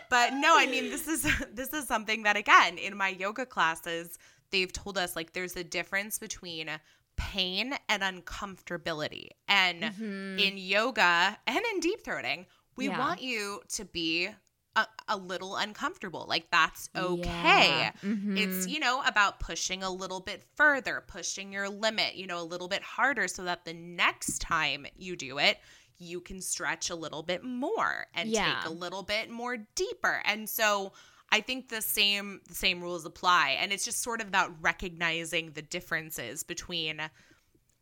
but 0.09 0.33
no, 0.35 0.57
I 0.57 0.67
mean 0.67 0.91
this 0.91 1.09
is 1.09 1.23
this 1.53 1.73
is 1.73 1.87
something 1.89 2.23
that 2.23 2.37
again 2.37 2.79
in 2.79 2.97
my 2.97 3.09
yoga 3.09 3.45
classes 3.45 4.17
they've 4.53 4.73
told 4.73 4.97
us 4.97 5.17
like 5.17 5.33
there's 5.33 5.57
a 5.57 5.65
difference 5.65 6.19
between 6.19 6.71
pain 7.17 7.75
and 7.89 8.03
uncomfortability. 8.03 9.29
And 9.49 9.83
Mhm. 9.83 10.41
in 10.41 10.59
yoga 10.59 11.39
and 11.47 11.65
in 11.73 11.81
deep 11.81 12.03
throating, 12.03 12.47
we 12.77 12.87
Yeah. 12.89 12.99
want 12.99 13.23
you 13.23 13.63
to 13.71 13.85
be 13.85 14.31
a, 14.75 14.87
a 15.07 15.17
little 15.19 15.57
uncomfortable. 15.57 16.25
Like 16.27 16.51
that's 16.51 16.89
okay. 16.97 17.69
Yeah. 17.69 17.93
It's, 18.03 18.67
Mhm. 18.67 18.69
you 18.71 18.81
know, 18.81 19.03
about 19.03 19.39
pushing 19.39 19.83
a 19.83 19.91
little 19.91 20.21
bit 20.21 20.43
further, 20.57 21.05
pushing 21.07 21.53
your 21.53 21.69
limit, 21.69 22.15
you 22.15 22.27
know, 22.27 22.41
a 22.41 22.43
little 22.43 22.69
bit 22.69 22.83
harder 22.83 23.29
so 23.29 23.45
that 23.45 23.67
the 23.67 23.75
next 23.75 24.39
time 24.41 24.87
you 24.97 25.15
do 25.15 25.37
it, 25.39 25.61
you 25.99 26.23
can 26.23 26.41
stretch 26.41 26.89
a 26.89 26.95
little 26.95 27.23
bit 27.23 27.45
more 27.45 28.07
and 28.15 28.31
Yeah. 28.31 28.61
take 28.61 28.65
a 28.65 28.73
little 28.73 29.03
bit 29.03 29.29
more 29.31 29.59
deeper. 29.59 30.23
And 30.25 30.49
so 30.49 30.95
I 31.33 31.41
think 31.41 31.71
the 31.71 31.83
same 31.83 32.41
the 32.47 32.55
same 32.55 32.81
rules 32.81 33.05
apply 33.05 33.57
and 33.59 33.73
it's 33.73 33.85
just 33.85 34.03
sort 34.03 34.21
of 34.21 34.29
about 34.29 34.53
recognizing 34.61 35.53
the 35.53 35.63
differences 35.63 36.45
between 36.45 37.01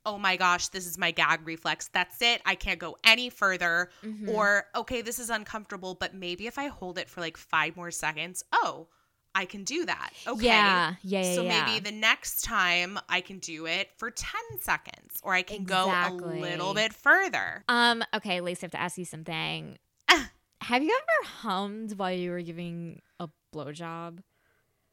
oh 0.06 0.18
my 0.18 0.36
gosh, 0.36 0.68
this 0.68 0.86
is 0.86 0.96
my 0.96 1.10
gag 1.10 1.46
reflex. 1.46 1.88
That's 1.92 2.22
it. 2.22 2.40
I 2.46 2.54
can't 2.54 2.78
go 2.78 2.96
any 3.04 3.28
further. 3.28 3.90
Mhm. 4.02 4.34
Or, 4.34 4.64
okay, 4.74 5.02
this 5.02 5.18
is 5.18 5.28
uncomfortable, 5.28 5.94
but 5.94 6.14
maybe 6.14 6.46
if 6.46 6.58
I 6.58 6.68
hold 6.68 6.96
it 6.96 7.08
for 7.08 7.20
like 7.20 7.36
five 7.36 7.76
more 7.76 7.90
seconds, 7.90 8.42
oh, 8.50 8.88
I 9.34 9.44
can 9.44 9.64
do 9.64 9.84
that. 9.84 10.10
Okay. 10.26 10.46
Yeah, 10.46 10.94
yeah, 11.02 11.22
yeah. 11.22 11.34
So 11.34 11.42
yeah. 11.42 11.64
maybe 11.64 11.80
the 11.80 11.92
next 11.92 12.42
time 12.42 12.98
I 13.08 13.20
can 13.20 13.38
do 13.38 13.66
it 13.66 13.90
for 13.96 14.10
10 14.10 14.40
seconds 14.60 15.20
or 15.22 15.34
I 15.34 15.42
can 15.42 15.64
go 15.64 15.90
a 15.90 16.10
little 16.12 16.74
bit 16.74 16.92
further. 16.92 17.64
Um, 17.68 18.02
okay, 18.14 18.40
Lacey, 18.40 18.62
I 18.62 18.64
have 18.64 18.70
to 18.72 18.80
ask 18.80 18.98
you 18.98 19.04
something. 19.04 19.78
Have 20.62 20.82
you 20.82 20.90
ever 20.90 21.28
hummed 21.28 21.92
while 21.96 22.12
you 22.12 22.30
were 22.30 22.42
giving 22.42 23.02
a 23.18 23.28
blowjob 23.52 24.20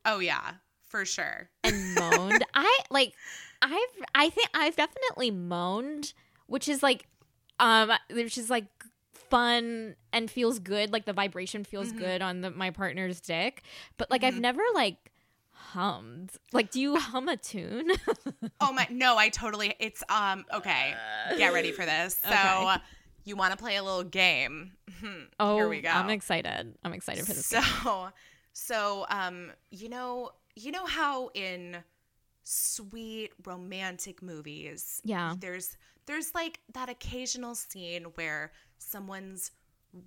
Oh, 0.05 0.19
yeah, 0.19 0.53
for 0.87 1.03
sure. 1.05 1.49
and 1.63 1.95
moaned? 1.97 2.43
I 2.53 2.79
like 2.89 3.13
I've 3.61 3.73
I 4.15 4.29
think 4.29 4.49
I've 4.53 4.75
definitely 4.75 5.31
moaned, 5.31 6.13
which 6.47 6.67
is 6.69 6.81
like 6.83 7.07
um 7.59 7.91
which 8.11 8.37
is 8.37 8.49
like 8.49 8.67
fun 9.13 9.95
and 10.13 10.31
feels 10.31 10.59
good, 10.59 10.93
like 10.93 11.05
the 11.05 11.13
vibration 11.13 11.63
feels 11.65 11.91
Mhm. 11.91 11.97
good 11.97 12.21
on 12.21 12.41
the, 12.41 12.51
my 12.51 12.69
partner's 12.71 13.19
dick. 13.19 13.63
But 13.97 14.09
like 14.09 14.23
I've 14.23 14.35
Mhm. 14.35 14.41
never 14.41 14.61
like 14.73 15.11
hummed. 15.51 16.31
Like 16.53 16.71
do 16.71 16.79
you 16.79 16.95
hum 16.97 17.27
a 17.27 17.37
tune? 17.37 17.91
Oh, 18.59 18.71
my. 18.73 18.87
No, 18.89 19.17
I 19.17 19.29
totally. 19.29 19.75
It's, 19.79 20.01
um, 20.09 20.43
okay. 20.51 20.95
Get 21.37 21.53
ready 21.53 21.71
for 21.71 21.85
this. 21.85 22.17
So, 22.23 22.29
Okay. 22.33 22.77
you 23.23 23.35
want 23.35 23.51
to 23.51 23.57
play 23.57 23.75
a 23.75 23.83
little 23.83 24.03
game? 24.03 24.71
Oh, 25.39 25.57
Here 25.57 25.69
we 25.69 25.81
go. 25.81 25.89
I'm 25.89 26.09
excited. 26.09 26.73
I'm 26.83 26.93
excited 26.93 27.23
for 27.27 27.33
this. 27.33 27.45
So, 27.45 27.59
game. 27.59 28.11
So 28.59 29.05
um, 29.09 29.51
you 29.69 29.87
know, 29.87 30.31
you 30.55 30.71
know 30.71 30.85
how 30.87 31.29
in 31.35 31.77
sweet 32.43 33.31
romantic 33.45 34.21
movies, 34.23 35.01
Yeah. 35.03 35.35
there's 35.39 35.77
there's 36.07 36.33
like 36.33 36.59
that 36.73 36.87
occasional 36.89 37.53
scene 37.53 38.05
where 38.15 38.51
someone's 38.79 39.51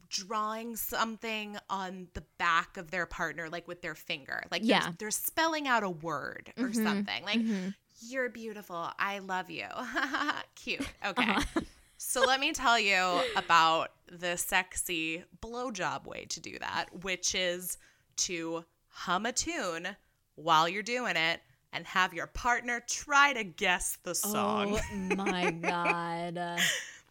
drawing 0.08 0.76
something 0.76 1.58
on 1.68 2.08
the 2.14 2.22
back 2.38 2.76
of 2.76 2.90
their 2.90 3.06
partner 3.06 3.48
like 3.50 3.66
with 3.68 3.82
their 3.82 3.94
finger 3.94 4.42
like 4.50 4.62
they're- 4.62 4.70
Yeah. 4.70 4.92
they're, 4.98 5.10
spelling 5.10 5.66
out 5.66 5.82
a 5.82 5.90
word 5.90 6.52
or 6.58 6.68
Mhm. 6.68 6.82
something 6.84 7.24
like 7.24 7.40
Mhm. 7.40 7.74
you're 8.02 8.28
beautiful 8.28 8.90
i 8.98 9.18
love 9.18 9.50
you 9.50 9.66
cute 10.54 10.86
okay 11.04 11.32
Uh-huh. 11.32 11.60
so 11.96 12.20
let 12.20 12.40
me 12.40 12.52
tell 12.52 12.78
you 12.78 13.20
about 13.36 13.92
the 14.10 14.36
sexy 14.36 15.24
blowjob 15.42 16.04
way 16.06 16.24
to 16.26 16.40
do 16.40 16.58
that, 16.58 16.86
which 17.02 17.34
is 17.34 17.76
to 18.18 18.64
hum 18.88 19.26
a 19.26 19.32
tune 19.32 19.88
while 20.36 20.68
you're 20.68 20.82
doing 20.82 21.16
it 21.16 21.40
and 21.72 21.86
have 21.86 22.12
your 22.14 22.26
partner 22.26 22.82
try 22.88 23.32
to 23.32 23.44
guess 23.44 23.98
the 24.02 24.14
song. 24.14 24.78
Oh 24.78 25.14
my 25.16 25.50
god. 25.62 26.38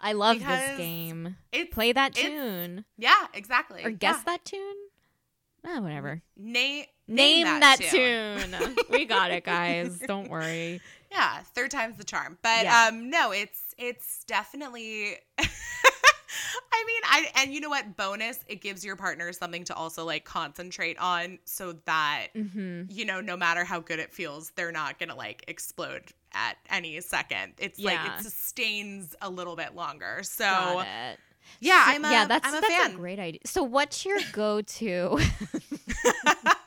I 0.01 0.13
love 0.13 0.37
Because 0.37 0.59
this 0.59 0.77
game. 0.77 1.35
It's 1.51 1.73
Play 1.73 1.91
that 1.93 2.13
tune. 2.15 2.85
yeah, 2.97 3.27
exactly. 3.33 3.83
Or 3.83 3.91
guess 3.91 4.17
Yeah. 4.19 4.23
that 4.33 4.45
tune? 4.45 4.75
Ah, 5.65 5.79
whatever. 5.81 6.21
Name 6.37 6.85
Name, 7.07 7.45
that, 7.45 7.79
tune. 7.79 8.51
tune. 8.51 8.75
we 8.91 9.03
got 9.05 9.31
it, 9.31 9.43
guys. 9.43 9.99
Don't 10.07 10.29
worry. 10.29 10.79
Yeah, 11.11 11.39
third 11.55 11.71
time's 11.71 11.97
the 11.97 12.03
charm. 12.03 12.37
But 12.43 12.63
Yeah. 12.63 12.87
um 12.89 13.09
no, 13.09 13.31
it's 13.31 13.73
it's 13.77 14.23
definitely 14.25 15.17
I 16.71 16.83
mean, 16.87 17.01
I 17.05 17.27
and 17.43 17.53
you 17.53 17.59
know 17.59 17.69
what? 17.69 17.97
Bonus, 17.97 18.39
it 18.47 18.61
gives 18.61 18.85
your 18.85 18.95
partner 18.95 19.31
something 19.33 19.63
to 19.65 19.73
also 19.75 20.05
like 20.05 20.25
concentrate 20.25 20.97
on 20.99 21.39
so 21.45 21.73
that 21.85 22.27
hmm 22.35 22.83
you 22.89 23.05
know, 23.05 23.21
no 23.21 23.35
matter 23.37 23.63
how 23.63 23.79
good 23.79 23.99
it 23.99 24.13
feels, 24.13 24.51
they're 24.51 24.71
not 24.71 24.99
gonna 24.99 25.15
like 25.15 25.43
explode 25.47 26.03
at 26.33 26.57
any 26.69 26.99
second. 27.01 27.53
It's 27.57 27.79
like 27.79 27.99
it 28.05 28.23
sustains 28.23 29.15
a 29.21 29.29
little 29.29 29.55
bit 29.55 29.75
longer. 29.75 30.19
So 30.23 30.43
yeah, 31.59 31.85
So- 31.85 31.91
I'm 31.91 32.05
a 32.05 32.11
yeah, 32.11 32.25
that's 32.25 32.47
I'm 32.47 32.55
a 32.55 32.61
that's 32.61 32.73
fan. 32.73 32.91
a 32.91 32.95
great 32.95 33.19
idea. 33.19 33.41
So, 33.45 33.63
what's 33.63 34.05
your 34.05 34.19
go-to 34.31 35.19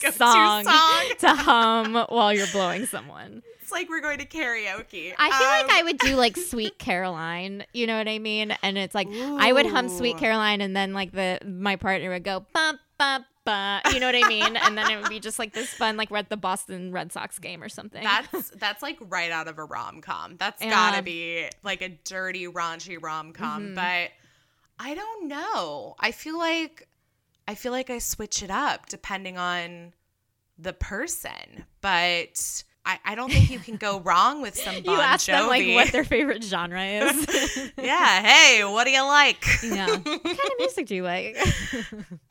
song, 0.00 0.64
song. 0.64 1.04
to 1.20 1.28
hum 1.34 1.94
while 2.08 2.32
you're 2.32 2.46
blowing 2.48 2.86
someone? 2.86 3.42
It's 3.62 3.70
like 3.72 3.88
we're 3.88 4.00
going 4.00 4.18
to 4.18 4.26
karaoke. 4.26 5.12
I 5.18 5.30
feel 5.38 5.48
like 5.48 5.64
Um, 5.64 5.70
I 5.72 5.82
would 5.84 5.98
do 5.98 6.16
like 6.16 6.36
Sweet 6.50 6.78
Caroline. 6.78 7.64
You 7.72 7.86
know 7.86 7.96
what 7.98 8.08
I 8.08 8.18
mean? 8.18 8.50
And 8.62 8.76
it's 8.76 8.94
like 8.94 9.08
I 9.12 9.52
would 9.52 9.66
hum 9.66 9.88
Sweet 9.88 10.18
Caroline, 10.18 10.60
and 10.60 10.74
then 10.76 10.92
like 10.92 11.12
the 11.12 11.38
my 11.46 11.76
partner 11.76 12.10
would 12.10 12.24
go 12.24 12.44
bum 12.52 12.78
bum 12.98 13.24
bum. 13.44 13.80
You 13.92 14.00
know 14.00 14.06
what 14.06 14.16
I 14.16 14.28
mean? 14.28 14.56
And 14.56 14.76
then 14.76 14.90
it 14.90 15.00
would 15.00 15.08
be 15.08 15.20
just 15.20 15.38
like 15.38 15.52
this 15.52 15.68
fun, 15.72 15.96
like 15.96 16.10
we're 16.10 16.18
at 16.18 16.28
the 16.28 16.36
Boston 16.36 16.90
Red 16.92 17.12
Sox 17.12 17.38
game 17.38 17.62
or 17.62 17.68
something. 17.68 18.02
That's 18.02 18.50
that's 18.56 18.82
like 18.82 18.98
right 19.08 19.30
out 19.30 19.46
of 19.46 19.58
a 19.58 19.64
rom 19.64 20.00
com. 20.00 20.36
That's 20.36 20.60
Yeah. 20.62 20.70
gotta 20.70 21.02
be 21.02 21.48
like 21.62 21.80
a 21.80 21.90
dirty, 21.90 22.46
raunchy 22.48 22.98
rom 23.00 23.32
com. 23.32 23.68
Mhm. 23.68 23.74
But 23.76 24.10
I 24.82 24.94
don't 24.94 25.28
know. 25.28 25.94
I 26.00 26.10
feel 26.10 26.38
like 26.38 26.88
I 27.48 27.54
feel 27.54 27.72
like 27.72 27.90
I 27.90 27.98
switch 27.98 28.42
it 28.42 28.50
up 28.50 28.88
depending 28.88 29.36
on 29.38 29.92
the 30.58 30.72
person. 30.72 31.64
But 31.80 32.62
I, 32.84 32.98
I 33.04 33.14
don't 33.14 33.30
think 33.32 33.50
you 33.50 33.58
can 33.58 33.76
go 33.76 34.00
wrong 34.04 34.40
with 34.42 34.56
some 34.56 34.82
Bon 34.82 34.94
you 34.94 35.00
ask 35.00 35.26
them 35.26 35.46
like 35.48 35.66
what 35.74 35.92
their 35.92 36.04
favorite 36.04 36.42
genre 36.44 36.82
is. 36.84 37.72
yeah. 37.76 38.22
Hey, 38.22 38.62
what 38.64 38.84
do 38.84 38.90
you 38.90 39.02
like? 39.02 39.44
yeah. 39.62 39.86
What 39.88 40.04
kind 40.04 40.36
of 40.36 40.52
music 40.58 40.86
do 40.86 40.94
you 40.94 41.02
like? 41.02 41.36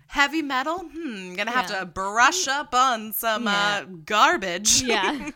Heavy 0.07 0.41
metal? 0.41 0.79
Hmm. 0.79 1.35
Gonna 1.35 1.51
have 1.51 1.69
Yeah. 1.69 1.79
to 1.81 1.85
brush 1.85 2.47
up 2.47 2.73
on 2.73 3.13
some 3.13 3.43
Yeah. 3.45 3.81
uh, 3.83 3.85
garbage. 4.05 4.81
yeah. 4.81 5.29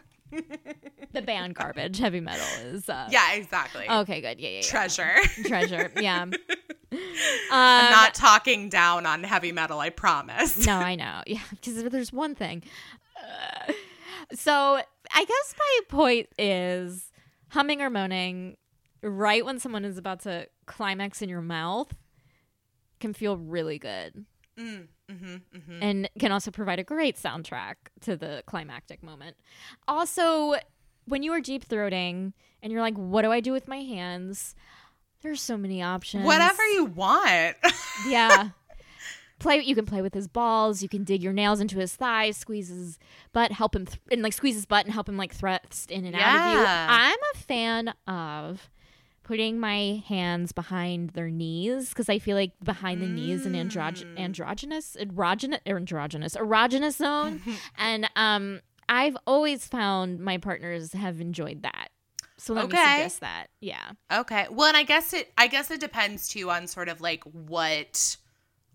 the 1.12 1.22
band 1.22 1.54
garbage, 1.54 2.00
heavy 2.00 2.20
metal 2.20 2.46
is. 2.64 2.90
Uh, 2.90 3.08
yeah. 3.12 3.34
Exactly. 3.34 3.88
Okay, 3.90 4.20
good. 4.22 4.40
Yeah, 4.40 4.50
yeah, 4.50 4.56
yeah. 4.58 4.62
Treasure. 4.64 5.16
Treasure. 5.46 5.92
Yeah. 6.02 6.26
Um, 6.94 7.00
I'm 7.52 7.92
not 7.92 8.14
talking 8.14 8.70
down 8.70 9.06
on 9.06 9.24
heavy 9.24 9.52
metal. 9.52 9.80
I 9.80 9.90
promise. 9.90 10.66
no, 10.66 10.74
I 10.78 10.96
know. 10.96 11.22
Yeah, 11.28 11.42
because 11.52 11.84
there's 11.84 12.14
one 12.14 12.36
thing. 12.36 12.64
Uh, 13.18 13.74
so 14.34 14.82
I 15.14 15.26
guess 15.26 15.56
my 15.58 15.80
point 15.90 16.30
is 16.38 17.12
humming 17.50 17.82
or 17.82 17.90
moaning 17.90 18.58
right 19.02 19.46
when 19.46 19.60
someone 19.60 19.86
is 19.86 19.98
about 19.98 20.22
to 20.22 20.48
climax 20.66 21.22
in 21.22 21.30
your 21.30 21.42
mouth 21.42 21.94
can 23.00 23.14
feel 23.14 23.38
really 23.38 23.78
good 23.78 24.26
Mm, 24.58 24.88
mm-hmm, 25.12 25.36
mm-hmm. 25.58 25.80
and 25.82 26.10
can 26.20 26.32
also 26.32 26.52
provide 26.52 26.78
a 26.78 26.84
great 26.84 27.16
soundtrack 27.16 27.76
to 28.02 28.16
the 28.16 28.44
climactic 28.46 29.02
moment. 29.02 29.36
Also, 29.88 30.56
when 31.06 31.24
you 31.24 31.32
are 31.34 31.42
deep 31.42 31.68
throating 31.68 32.34
and 32.62 32.72
you're 32.72 32.82
like, 32.82 32.96
what 32.96 33.24
do 33.24 33.32
I 33.32 33.40
do 33.40 33.52
with 33.52 33.68
my 33.68 33.78
hands? 33.78 34.54
There's 35.24 35.42
so 35.42 35.58
many 35.58 35.82
options. 35.82 36.26
Whatever 36.26 36.64
you 36.68 36.86
want. 36.86 37.56
Yeah. 38.08 38.50
play 39.40 39.60
you 39.60 39.76
can 39.76 39.86
play 39.86 40.02
with 40.02 40.14
his 40.14 40.28
balls, 40.28 40.82
you 40.82 40.90
can 40.90 41.04
dig 41.04 41.22
your 41.24 41.32
nails 41.34 41.60
into 41.62 41.78
his 41.80 41.96
thighs, 41.96 42.38
squeeze 42.38 42.70
his 42.70 42.98
butt, 43.34 43.52
help 43.52 43.76
him 43.76 43.86
th- 43.86 44.00
and 44.12 44.22
like 44.24 44.34
squeeze 44.34 44.56
his 44.56 44.66
butt 44.66 44.86
and 44.86 44.94
help 44.94 45.08
him 45.08 45.16
like 45.18 45.34
thrust 45.34 45.92
in 45.92 46.06
and 46.06 46.16
out 46.16 46.22
of 46.22 46.52
you. 46.58 46.62
Yeah. 46.64 46.88
I'm 46.90 47.18
a 47.34 47.38
fan 47.38 47.94
of 48.08 48.70
putting 49.24 49.60
my 49.60 50.04
hands 50.08 50.52
behind 50.52 51.12
their 51.12 51.30
knees 51.30 51.90
because 51.90 52.10
I 52.10 52.20
feel 52.20 52.36
like 52.36 52.52
behind 52.64 53.02
the 53.02 53.08
knees 53.08 53.46
an 53.46 53.54
androg- 53.54 54.04
Mm. 54.04 54.20
androgynous 54.20 54.98
androgynous 54.98 55.60
androgynous 55.66 56.36
erogenous 56.36 56.94
zone 56.98 57.42
and 57.78 58.10
um 58.18 58.60
I've 58.90 59.16
always 59.26 59.66
found 59.66 60.20
my 60.20 60.38
partners 60.38 60.92
have 60.92 61.22
enjoyed 61.22 61.62
that. 61.64 61.88
So 62.44 62.54
let 62.54 62.68
me 62.68 62.74
Okay. 62.74 62.96
suggest 62.98 63.22
that. 63.22 63.48
Yeah. 63.62 63.92
okay. 64.12 64.48
Well, 64.52 64.68
and 64.68 64.76
I 64.78 64.84
guess 64.84 65.14
it 65.14 65.32
I 65.38 65.48
guess 65.48 65.72
it 65.72 65.80
depends 65.80 66.28
too 66.28 66.50
on 66.52 66.68
sort 66.68 66.90
of 66.90 67.00
like 67.02 67.24
what 67.24 68.18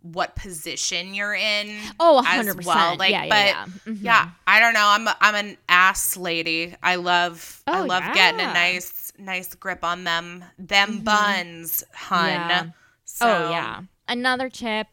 what 0.01 0.37
position 0.37 1.13
you're 1.13 1.35
in. 1.35 1.77
Oh, 2.01 2.23
as 2.25 2.47
100%. 2.47 2.65
well. 2.65 2.97
Like, 2.97 3.11
yeah, 3.11 3.25
yeah, 3.25 3.29
but 3.29 3.47
yeah. 3.85 3.93
Mhm. 3.93 3.99
yeah, 4.03 4.29
I 4.47 4.61
don't 4.61 4.73
know. 4.73 4.87
I'm 4.87 5.09
a, 5.09 5.17
I'm 5.21 5.35
an 5.35 5.57
ass 5.69 6.17
lady. 6.17 6.75
I 6.83 6.95
love 6.95 7.63
I 7.67 7.81
Oh, 7.81 7.85
love 7.85 8.05
getting 8.15 8.41
a 8.41 8.45
nice 8.55 9.13
nice 9.19 9.55
grip 9.55 9.85
on 9.85 10.05
them 10.05 10.45
them 10.59 11.01
Mhm. 11.01 11.05
buns, 11.05 11.85
hun. 11.93 12.29
Yeah. 12.31 12.65
So, 13.05 13.27
oh 13.29 13.51
yeah. 13.51 13.81
Another 14.07 14.49
tip: 14.49 14.87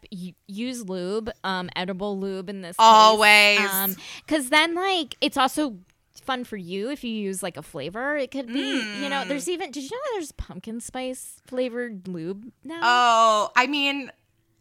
use 0.48 0.90
lube, 0.90 1.30
um, 1.46 1.70
edible 1.78 2.20
lube 2.20 2.50
in 2.50 2.62
this. 2.62 2.76
Always. 2.78 3.60
case. 3.60 3.70
um, 3.70 3.96
because 4.26 4.50
then 4.50 4.76
like 4.76 5.16
it's 5.22 5.38
also 5.38 5.78
fun 6.26 6.44
for 6.44 6.58
you 6.58 6.90
if 6.90 7.04
you 7.04 7.12
use 7.12 7.42
like 7.44 7.58
a 7.58 7.62
flavor. 7.62 8.18
It 8.18 8.32
could 8.32 8.48
be, 8.48 8.60
you 9.02 9.10
know, 9.10 9.24
Mm. 9.24 9.28
there's 9.28 9.48
even. 9.50 9.72
Did 9.72 9.84
you 9.84 9.96
know 9.96 10.04
there's 10.14 10.32
pumpkin 10.34 10.80
spice 10.80 11.42
flavored 11.46 12.08
lube 12.08 12.52
now? 12.64 12.80
Oh, 12.84 13.52
I 13.56 13.68
mean, 13.68 14.12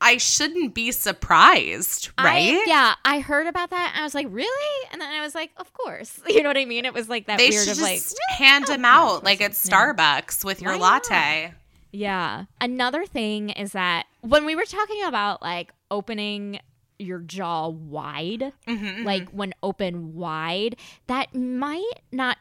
I 0.01 0.19
shouldn't 0.19 0.75
be 0.75 0.93
surprised, 0.93 2.11
I- 2.19 2.25
right? 2.25 2.63
yeah, 2.67 2.95
I 3.05 3.21
heard 3.21 3.47
about 3.47 3.71
that. 3.71 3.93
And 3.95 4.01
I 4.01 4.05
was 4.05 4.15
like, 4.15 4.27
really? 4.31 4.89
And 4.93 5.01
then 5.01 5.11
I 5.13 5.21
was 5.23 5.35
like, 5.35 5.51
of 5.57 5.73
course. 5.73 6.21
You 6.29 6.43
know 6.43 6.49
what 6.51 6.59
I 6.59 6.65
mean? 6.67 6.85
It 6.85 6.93
was 6.95 7.09
like 7.09 7.27
that 7.27 7.39
They 7.39 7.51
weird 7.51 7.63
of 7.69 7.77
just 7.79 7.81
like, 7.81 8.03
hand 8.39 8.67
Oh, 8.69 8.73
them 8.73 8.85
out 8.85 9.25
like 9.25 9.41
at. 9.41 9.53
Starbucks 9.53 10.45
with 10.45 10.61
your 10.61 10.73
Why 10.73 10.79
not? 10.79 11.05
latte. 11.11 11.55
Yeah. 11.93 12.45
Another 12.61 13.07
thing 13.07 13.51
is 13.51 13.73
that 13.73 14.07
when 14.21 14.45
we 14.45 14.57
were 14.57 14.65
talking 14.65 15.05
about 15.05 15.43
like 15.43 15.73
opening 15.91 16.59
your 16.99 17.19
jaw 17.21 17.69
wide, 17.69 18.53
Mhm, 18.67 18.79
mhm. 18.99 19.05
like 19.05 19.29
when 19.31 19.55
open 19.63 20.15
wide, 20.15 20.77
that 21.07 21.35
might 21.35 22.01
not 22.13 22.39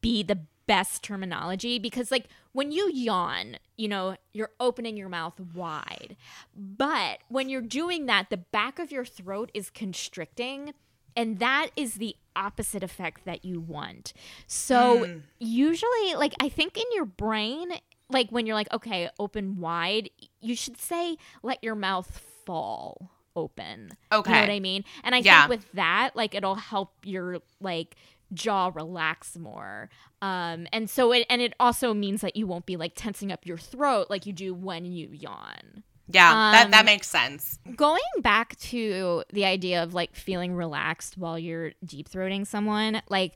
be 0.00 0.22
the 0.22 0.40
best 0.66 1.02
terminology 1.02 1.78
because 1.78 2.10
like 2.10 2.26
when 2.52 2.72
you 2.72 2.90
yawn, 2.90 3.56
you 3.76 3.88
know, 3.88 4.16
you're 4.32 4.50
opening 4.60 4.96
your 4.96 5.08
mouth 5.08 5.38
wide. 5.54 6.16
But 6.56 7.18
when 7.28 7.48
you're 7.48 7.60
doing 7.60 8.06
that, 8.06 8.30
the 8.30 8.36
back 8.38 8.78
of 8.78 8.90
your 8.90 9.04
throat 9.04 9.50
is 9.54 9.70
constricting 9.70 10.72
and 11.16 11.38
that 11.38 11.68
is 11.76 11.94
the 11.94 12.16
opposite 12.34 12.82
effect 12.82 13.24
that 13.24 13.44
you 13.44 13.60
want. 13.60 14.12
So 14.46 15.04
Mm. 15.04 15.22
usually 15.38 16.14
like 16.16 16.34
I 16.40 16.48
think 16.48 16.76
in 16.76 16.84
your 16.92 17.04
brain 17.06 17.72
like 18.10 18.30
when 18.30 18.46
you're 18.46 18.54
like 18.56 18.72
okay, 18.72 19.08
open 19.18 19.58
wide, 19.60 20.10
you 20.40 20.54
should 20.54 20.78
say 20.78 21.16
let 21.42 21.62
your 21.62 21.74
mouth 21.74 22.20
fall 22.44 23.10
open. 23.36 23.90
Okay. 24.12 24.30
You 24.30 24.34
know 24.36 24.42
what 24.42 24.50
I 24.50 24.60
mean? 24.60 24.84
And 25.02 25.14
I 25.14 25.18
Yeah. 25.18 25.46
think 25.46 25.50
with 25.60 25.72
that, 25.72 26.10
like 26.14 26.34
it'll 26.34 26.54
help 26.56 26.92
your 27.04 27.40
like 27.60 27.96
jaw 28.32 28.70
relax 28.74 29.36
more. 29.36 29.90
Um 30.22 30.66
and 30.72 30.88
so 30.88 31.12
it 31.12 31.26
and 31.28 31.40
it 31.42 31.54
also 31.60 31.94
means 31.94 32.20
that 32.22 32.36
you 32.36 32.46
won't 32.46 32.66
be 32.66 32.76
like 32.76 32.92
tensing 32.94 33.30
up 33.30 33.44
your 33.46 33.58
throat 33.58 34.08
like 34.10 34.26
you 34.26 34.32
do 34.32 34.54
when 34.54 34.84
you 34.86 35.08
yawn. 35.12 35.82
Yeah, 36.06 36.52
that, 36.52 36.70
that 36.70 36.80
Um, 36.80 36.86
makes 36.86 37.08
sense. 37.08 37.58
Going 37.76 38.02
back 38.18 38.56
to 38.58 39.24
the 39.32 39.46
idea 39.46 39.82
of 39.82 39.94
like 39.94 40.14
feeling 40.14 40.54
relaxed 40.54 41.16
while 41.16 41.38
you're 41.38 41.72
deep 41.82 42.10
throating 42.10 42.46
someone, 42.46 43.00
like 43.08 43.32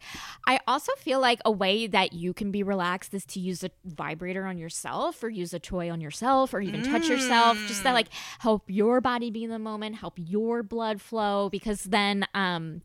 I 0.46 0.60
also 0.68 0.92
feel 0.98 1.18
like 1.18 1.40
a 1.46 1.50
way 1.50 1.86
that 1.86 2.12
you 2.12 2.34
can 2.34 2.50
be 2.50 2.62
relaxed 2.62 3.14
is 3.14 3.24
to 3.26 3.40
use 3.40 3.64
a 3.64 3.70
vibrator 3.86 4.44
on 4.44 4.58
yourself 4.58 5.24
or 5.24 5.30
use 5.30 5.54
a 5.54 5.58
toy 5.58 5.90
on 5.90 6.02
yourself 6.02 6.52
or 6.52 6.60
even 6.60 6.82
touch 6.82 7.08
yourself 7.08 7.56
just 7.66 7.82
to 7.84 7.92
like 7.92 8.08
help 8.40 8.64
your 8.66 9.00
body 9.00 9.30
be 9.30 9.44
in 9.44 9.50
the 9.50 9.58
moment, 9.58 9.96
help 9.96 10.14
your 10.18 10.62
blood 10.62 11.00
flow 11.00 11.48
because 11.48 11.84
then 11.84 12.26
um 12.34 12.82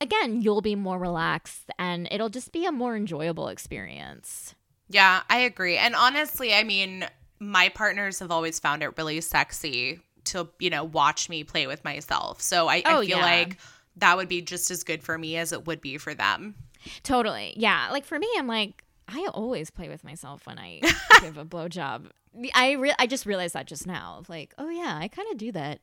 again, 0.00 0.40
you'll 0.42 0.62
be 0.62 0.76
more 0.76 0.98
relaxed 0.98 1.70
and 1.78 2.06
it'll 2.10 2.28
just 2.28 2.52
be 2.52 2.66
a 2.66 2.72
more 2.72 2.96
enjoyable 2.96 3.48
experience. 3.48 4.54
Yeah, 4.88 5.22
I 5.28 5.38
agree. 5.38 5.76
And 5.76 5.94
honestly, 5.94 6.52
I 6.54 6.64
mean, 6.64 7.06
my 7.42 7.68
partners 7.70 8.20
have 8.20 8.30
always 8.30 8.58
found 8.60 8.82
it 8.82 8.96
really 8.96 9.20
sexy 9.20 10.00
to, 10.24 10.48
you 10.60 10.70
know, 10.70 10.84
watch 10.84 11.28
me 11.28 11.42
play 11.42 11.66
with 11.66 11.82
myself. 11.84 12.40
So 12.40 12.68
I, 12.68 12.82
Oh, 12.86 12.98
I 13.00 13.06
feel 13.06 13.18
yeah. 13.18 13.24
like 13.24 13.58
that 13.96 14.16
would 14.16 14.28
be 14.28 14.40
just 14.42 14.70
as 14.70 14.84
good 14.84 15.02
for 15.02 15.18
me 15.18 15.36
as 15.36 15.52
it 15.52 15.66
would 15.66 15.80
be 15.80 15.98
for 15.98 16.14
them. 16.14 16.54
Totally. 17.02 17.54
Yeah. 17.56 17.88
Like 17.90 18.04
for 18.04 18.18
me, 18.18 18.28
I'm 18.38 18.46
like, 18.46 18.84
I 19.08 19.28
always 19.34 19.70
play 19.70 19.88
with 19.88 20.04
myself 20.04 20.46
when 20.46 20.58
I 20.58 20.80
give 21.20 21.36
a 21.36 21.44
blowjob. 21.44 22.06
I 22.54 22.72
re- 22.72 22.94
I 22.98 23.06
just 23.06 23.26
realized 23.26 23.54
that 23.54 23.66
just 23.66 23.86
now. 23.86 24.16
Of 24.20 24.28
like, 24.28 24.54
oh 24.56 24.70
yeah, 24.70 24.96
I 25.00 25.08
kind 25.08 25.28
of 25.32 25.36
do 25.36 25.52
that. 25.52 25.80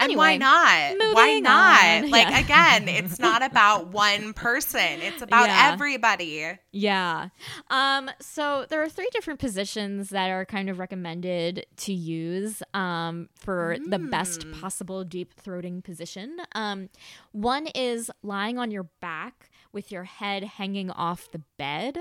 And 0.00 0.16
why 0.16 0.36
not? 0.36 0.98
Why 1.14 1.38
not? 1.40 1.84
on. 2.04 2.10
Like 2.10 2.28
Yeah. 2.28 2.40
again, 2.40 2.88
it's 2.88 3.18
not 3.18 3.42
about 3.42 3.86
one 3.88 4.32
person. 4.34 5.00
It's 5.00 5.22
about 5.22 5.46
Yeah. 5.48 5.70
everybody. 5.72 6.58
Yeah. 6.72 7.28
Um. 7.70 8.10
So 8.20 8.66
there 8.68 8.82
are 8.82 8.88
three 8.88 9.08
different 9.12 9.40
positions 9.40 10.10
that 10.10 10.28
are 10.30 10.44
kind 10.44 10.68
of 10.68 10.78
recommended 10.78 11.64
to 11.78 11.92
use 11.92 12.62
um 12.74 13.28
for 13.36 13.76
the 13.86 13.98
best 13.98 14.50
possible 14.60 15.04
deep 15.04 15.32
throating 15.40 15.82
position. 15.82 16.38
Um, 16.54 16.88
one 17.32 17.68
is 17.68 18.10
lying 18.22 18.58
on 18.58 18.70
your 18.70 18.88
back 19.00 19.50
with 19.72 19.90
your 19.90 20.04
head 20.04 20.44
hanging 20.44 20.90
off 20.90 21.30
the 21.30 21.40
bed. 21.56 21.98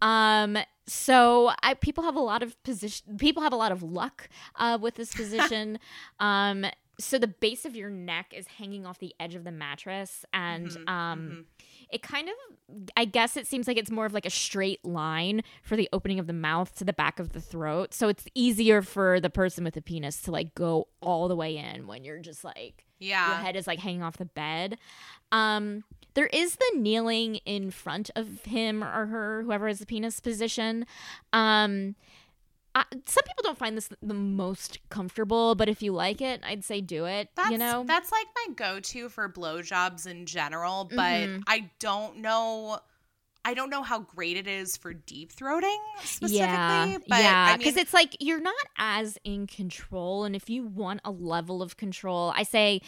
Um. 0.00 0.56
So 0.86 1.50
I 1.62 1.74
people 1.74 2.04
have 2.04 2.16
a 2.16 2.20
lot 2.20 2.42
of 2.42 2.60
position. 2.62 3.18
People 3.18 3.42
have 3.42 3.52
a 3.52 3.56
lot 3.56 3.70
of 3.72 3.82
luck 3.82 4.28
uh, 4.56 4.78
with 4.80 4.94
this 4.94 5.14
position. 5.22 5.78
um. 6.18 6.64
So 7.00 7.18
the 7.18 7.28
base 7.28 7.64
of 7.64 7.76
your 7.76 7.90
neck 7.90 8.32
is 8.36 8.46
hanging 8.46 8.84
off 8.84 8.98
the 8.98 9.14
edge 9.20 9.34
of 9.36 9.44
the 9.44 9.52
mattress, 9.52 10.24
and 10.32 10.66
um, 10.88 11.46
it 11.90 12.02
kind 12.02 12.28
of 12.28 12.34
I 12.96 13.04
guess 13.04 13.36
it 13.36 13.46
seems 13.46 13.66
like 13.66 13.76
it's 13.76 13.90
more 13.90 14.04
of 14.04 14.12
like 14.12 14.26
a 14.26 14.30
straight 14.30 14.84
line 14.84 15.42
for 15.62 15.76
the 15.76 15.88
opening 15.92 16.18
of 16.18 16.26
the 16.26 16.32
mouth 16.32 16.74
to 16.76 16.84
the 16.84 16.92
back 16.92 17.18
of 17.18 17.32
the 17.32 17.40
throat. 17.40 17.94
So 17.94 18.08
it's 18.08 18.26
easier 18.34 18.82
for 18.82 19.20
the 19.20 19.30
person 19.30 19.64
with 19.64 19.76
a 19.76 19.80
penis 19.80 20.20
to 20.22 20.30
like 20.30 20.54
go 20.54 20.88
all 21.00 21.28
the 21.28 21.36
way 21.36 21.56
in 21.56 21.86
when 21.86 22.04
you're 22.04 22.18
just 22.18 22.44
like 22.44 22.84
yeah 22.98 23.28
your 23.28 23.36
head 23.36 23.56
is 23.56 23.66
like 23.66 23.78
hanging 23.78 24.02
off 24.02 24.16
the 24.18 24.26
bed. 24.26 24.76
Um 25.32 25.84
there 26.14 26.26
is 26.26 26.56
the 26.56 26.72
kneeling 26.76 27.36
in 27.46 27.70
front 27.70 28.10
of 28.16 28.42
him 28.44 28.82
or 28.82 29.06
her, 29.06 29.42
whoever 29.44 29.68
has 29.68 29.78
the 29.78 29.86
penis 29.86 30.20
position. 30.20 30.84
Um 31.32 31.94
I, 32.78 32.84
some 33.06 33.24
people 33.24 33.42
don't 33.42 33.58
find 33.58 33.76
this 33.76 33.88
the 34.00 34.14
most 34.14 34.78
comfortable, 34.88 35.54
but 35.54 35.68
if 35.68 35.82
you 35.82 35.92
like 35.92 36.20
it, 36.20 36.40
I'd 36.44 36.64
say 36.64 36.80
do 36.80 37.06
it. 37.06 37.30
That's, 37.34 37.50
you 37.50 37.58
know, 37.58 37.84
that's 37.86 38.12
like 38.12 38.26
my 38.46 38.54
go-to 38.54 39.08
for 39.08 39.28
blowjobs 39.28 40.06
in 40.06 40.26
general, 40.26 40.84
but 40.84 40.96
Mhm. 40.96 41.42
I 41.46 41.70
don't 41.80 42.18
know. 42.18 42.80
I 43.44 43.54
don't 43.54 43.70
know 43.70 43.82
how 43.82 44.00
great 44.00 44.36
it 44.36 44.46
is 44.46 44.76
for 44.76 44.92
deep 44.92 45.32
throating 45.32 45.78
specifically. 46.02 46.36
Yeah, 46.36 46.98
but 47.08 47.18
yeah, 47.18 47.52
I 47.54 47.56
because 47.56 47.76
mean, 47.76 47.82
it's 47.82 47.94
like 47.94 48.16
you're 48.20 48.40
not 48.40 48.54
as 48.76 49.18
in 49.24 49.46
control, 49.46 50.24
and 50.24 50.36
if 50.36 50.50
you 50.50 50.64
want 50.64 51.00
a 51.04 51.10
level 51.10 51.62
of 51.62 51.76
control, 51.76 52.32
I 52.36 52.42
say, 52.42 52.82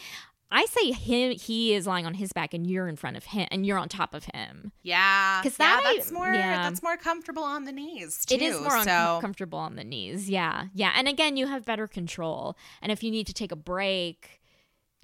I 0.51 0.65
say 0.65 0.91
him. 0.91 1.31
He 1.31 1.73
is 1.73 1.87
lying 1.87 2.05
on 2.05 2.13
his 2.15 2.33
back, 2.33 2.53
and 2.53 2.67
you're 2.67 2.87
in 2.87 2.95
front 2.97 3.17
of 3.17 3.23
him, 3.25 3.47
and 3.51 3.65
you're 3.65 3.77
on 3.77 3.87
top 3.89 4.13
of 4.13 4.25
him. 4.33 4.71
yeah, 4.83 5.41
yeah, 5.43 5.49
that 5.57 5.83
I- 5.85 5.95
that's 5.95 6.11
more 6.11 6.33
yeah. 6.33 6.63
that's 6.69 6.83
more 6.83 6.97
comfortable 6.97 7.43
on 7.43 7.65
the 7.65 7.71
knees 7.71 8.25
too. 8.25 8.35
it 8.35 8.41
is 8.41 8.59
more 8.59 8.83
so 8.83 9.15
uncomfortable 9.15 9.59
on 9.59 9.75
the 9.75 9.83
knees. 9.83 10.29
Yeah, 10.29 10.65
yeah, 10.73 10.91
and 10.95 11.07
again, 11.07 11.37
you 11.37 11.47
have 11.47 11.65
better 11.65 11.87
control. 11.87 12.57
And 12.81 12.91
if 12.91 13.01
you 13.03 13.11
need 13.11 13.27
to 13.27 13.33
take 13.33 13.51
a 13.51 13.55
break. 13.55 14.37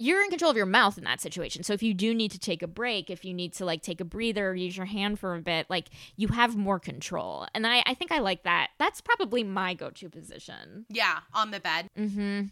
You're 0.00 0.22
in 0.22 0.30
control 0.30 0.52
of 0.52 0.56
your 0.56 0.64
mouth 0.64 0.96
in 0.96 1.02
that 1.02 1.20
situation. 1.20 1.64
So 1.64 1.72
if 1.72 1.82
you 1.82 1.92
do 1.92 2.14
need 2.14 2.30
to 2.30 2.38
take 2.38 2.62
a 2.62 2.68
break, 2.68 3.10
if 3.10 3.24
you 3.24 3.34
need 3.34 3.52
to 3.54 3.64
like 3.64 3.82
take 3.82 4.00
a 4.00 4.04
breather, 4.04 4.54
use 4.54 4.76
your 4.76 4.86
hand 4.86 5.18
for 5.18 5.34
a 5.34 5.40
bit, 5.40 5.66
like 5.68 5.88
you 6.14 6.28
have 6.28 6.54
more 6.54 6.78
control. 6.78 7.48
And 7.52 7.66
I, 7.66 7.82
I 7.84 7.94
think 7.94 8.12
I 8.12 8.20
like 8.20 8.44
that. 8.44 8.68
That's 8.78 9.00
probably 9.00 9.42
my 9.42 9.74
go-to 9.74 10.08
position. 10.08 10.86
yeah, 10.88 11.18
on 11.34 11.50
the 11.50 11.58
bed 11.58 11.88
Mm-hmm. 11.98 12.42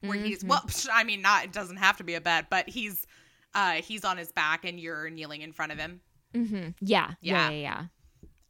Where 0.00 0.18
he's 0.18 0.44
well, 0.44 0.64
I 0.92 1.04
mean, 1.04 1.22
not 1.22 1.44
it 1.44 1.52
doesn't 1.52 1.76
have 1.76 1.96
to 1.98 2.04
be 2.04 2.14
a 2.14 2.20
bed, 2.20 2.46
but 2.50 2.68
he's 2.68 3.06
uh 3.54 3.72
he's 3.74 4.04
on 4.04 4.16
his 4.16 4.32
back 4.32 4.64
and 4.64 4.78
you're 4.80 5.10
kneeling 5.10 5.42
in 5.42 5.52
front 5.52 5.72
of 5.72 5.78
him. 5.78 6.00
Mm-hmm. 6.34 6.68
Yeah, 6.80 7.12
Yeah. 7.20 7.48
yeah, 7.48 7.50
yeah, 7.50 7.50
yeah. 7.50 7.84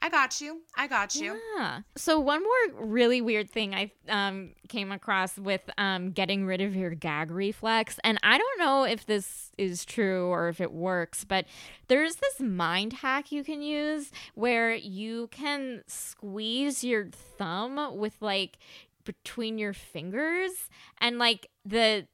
I 0.03 0.09
got 0.09 0.41
you. 0.41 0.63
I 0.75 0.87
got 0.87 1.15
you. 1.15 1.39
Yeah. 1.59 1.81
So 1.95 2.19
one 2.19 2.43
more 2.43 2.87
really 2.87 3.21
weird 3.21 3.51
thing 3.51 3.75
I 3.75 3.93
um, 4.09 4.53
came 4.69 4.93
across 4.93 5.37
with 5.37 5.61
um, 5.77 6.13
getting 6.13 6.47
rid 6.47 6.63
of 6.63 6.75
your 6.75 6.91
gag 6.95 7.31
reflex, 7.31 7.99
and 8.03 8.19
I 8.23 8.39
don't 8.39 8.59
know 8.59 8.85
if 8.85 9.05
this 9.05 9.51
is 9.59 9.85
true 9.85 10.29
or 10.29 10.49
if 10.49 10.59
it 10.59 10.73
works, 10.73 11.25
but 11.27 11.45
there's 11.89 12.17
this 12.17 12.41
mind 12.41 12.95
hack 12.95 13.31
you 13.31 13.45
can 13.45 13.61
use 13.61 14.11
where 14.35 14.73
you 14.75 15.27
can 15.33 15.83
squeeze 15.87 16.83
your 16.83 17.09
thumb 17.37 17.99
with 17.99 18.15
like 18.23 18.57
between 19.05 19.59
your 19.59 19.73
fingers, 19.73 20.53
and 20.99 21.19
like 21.19 21.49
the 21.65 22.07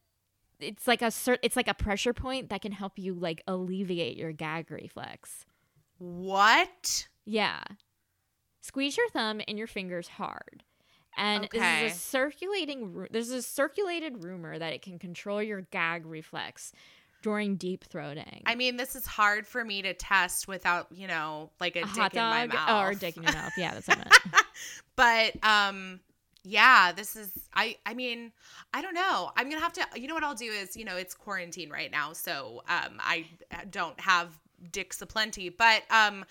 it's 0.59 0.87
like 0.87 1.03
a 1.03 1.07
cert- 1.07 1.39
it's 1.43 1.57
like 1.57 1.69
a 1.69 1.75
pressure 1.75 2.13
point 2.15 2.49
that 2.51 2.63
can 2.63 2.73
help 2.73 2.99
you 2.99 3.15
like 3.15 3.43
alleviate 3.47 4.17
your 4.17 4.33
gag 4.33 4.71
reflex. 4.71 5.45
What? 5.99 7.09
Yeah. 7.25 7.63
Squeeze 8.63 8.97
your 8.97 9.09
thumb 9.11 9.41
and 9.47 9.59
your 9.59 9.67
fingers 9.67 10.09
hard. 10.09 10.65
And 11.17 11.45
Okay. 11.45 11.85
this 11.85 11.93
is 11.93 11.97
a 11.99 12.01
circulating 12.01 13.07
there's 13.11 13.31
a 13.31 13.43
circulated 13.43 14.23
rumor 14.25 14.59
that 14.59 14.73
it 14.73 14.83
can 14.83 14.99
control 14.99 15.43
your 15.43 15.63
gag 15.63 16.05
reflex 16.05 16.73
during 17.23 17.57
deep 17.57 17.85
throating. 17.89 18.43
I 18.45 18.55
mean, 18.55 18.77
this 18.77 18.95
is 18.95 19.07
hard 19.07 19.47
for 19.47 19.65
me 19.65 19.83
to 19.83 19.95
test 19.95 20.47
without, 20.47 20.89
you 20.93 21.07
know, 21.07 21.51
like 21.61 21.75
a, 21.77 21.81
a 21.81 21.87
dick 21.87 22.15
in 22.15 22.21
my 22.23 22.47
mouth. 22.47 22.67
oh, 22.69 22.81
or 22.81 22.91
a 22.91 22.95
dick 22.95 23.17
in 23.17 23.23
your 23.23 23.33
mouth. 23.33 23.53
Yeah, 23.57 23.75
that's 23.75 23.89
what 23.89 23.99
I 23.99 24.05
meant. 24.33 24.45
but 24.95 25.49
um 25.49 26.01
yeah, 26.49 26.93
this 26.93 27.17
is 27.17 27.31
I 27.55 27.77
I 27.85 27.95
mean, 27.95 28.33
I 28.73 28.81
don't 28.81 28.95
know. 28.95 29.33
I'm 29.37 29.49
going 29.49 29.59
to 29.59 29.63
have 29.63 29.73
to 29.75 30.01
you 30.01 30.07
know 30.07 30.15
what 30.15 30.23
I'll 30.23 30.35
do 30.35 30.51
is, 30.51 30.77
you 30.77 30.85
know, 30.85 30.97
it's 30.97 31.13
quarantine 31.13 31.71
right 31.71 31.91
now, 31.91 32.13
so 32.13 32.63
um 32.69 32.99
I 33.01 33.27
don't 33.71 33.99
have 34.01 34.29
dicks 34.71 35.03
aplenty, 35.03 35.49
but 35.49 35.83
um 35.91 36.25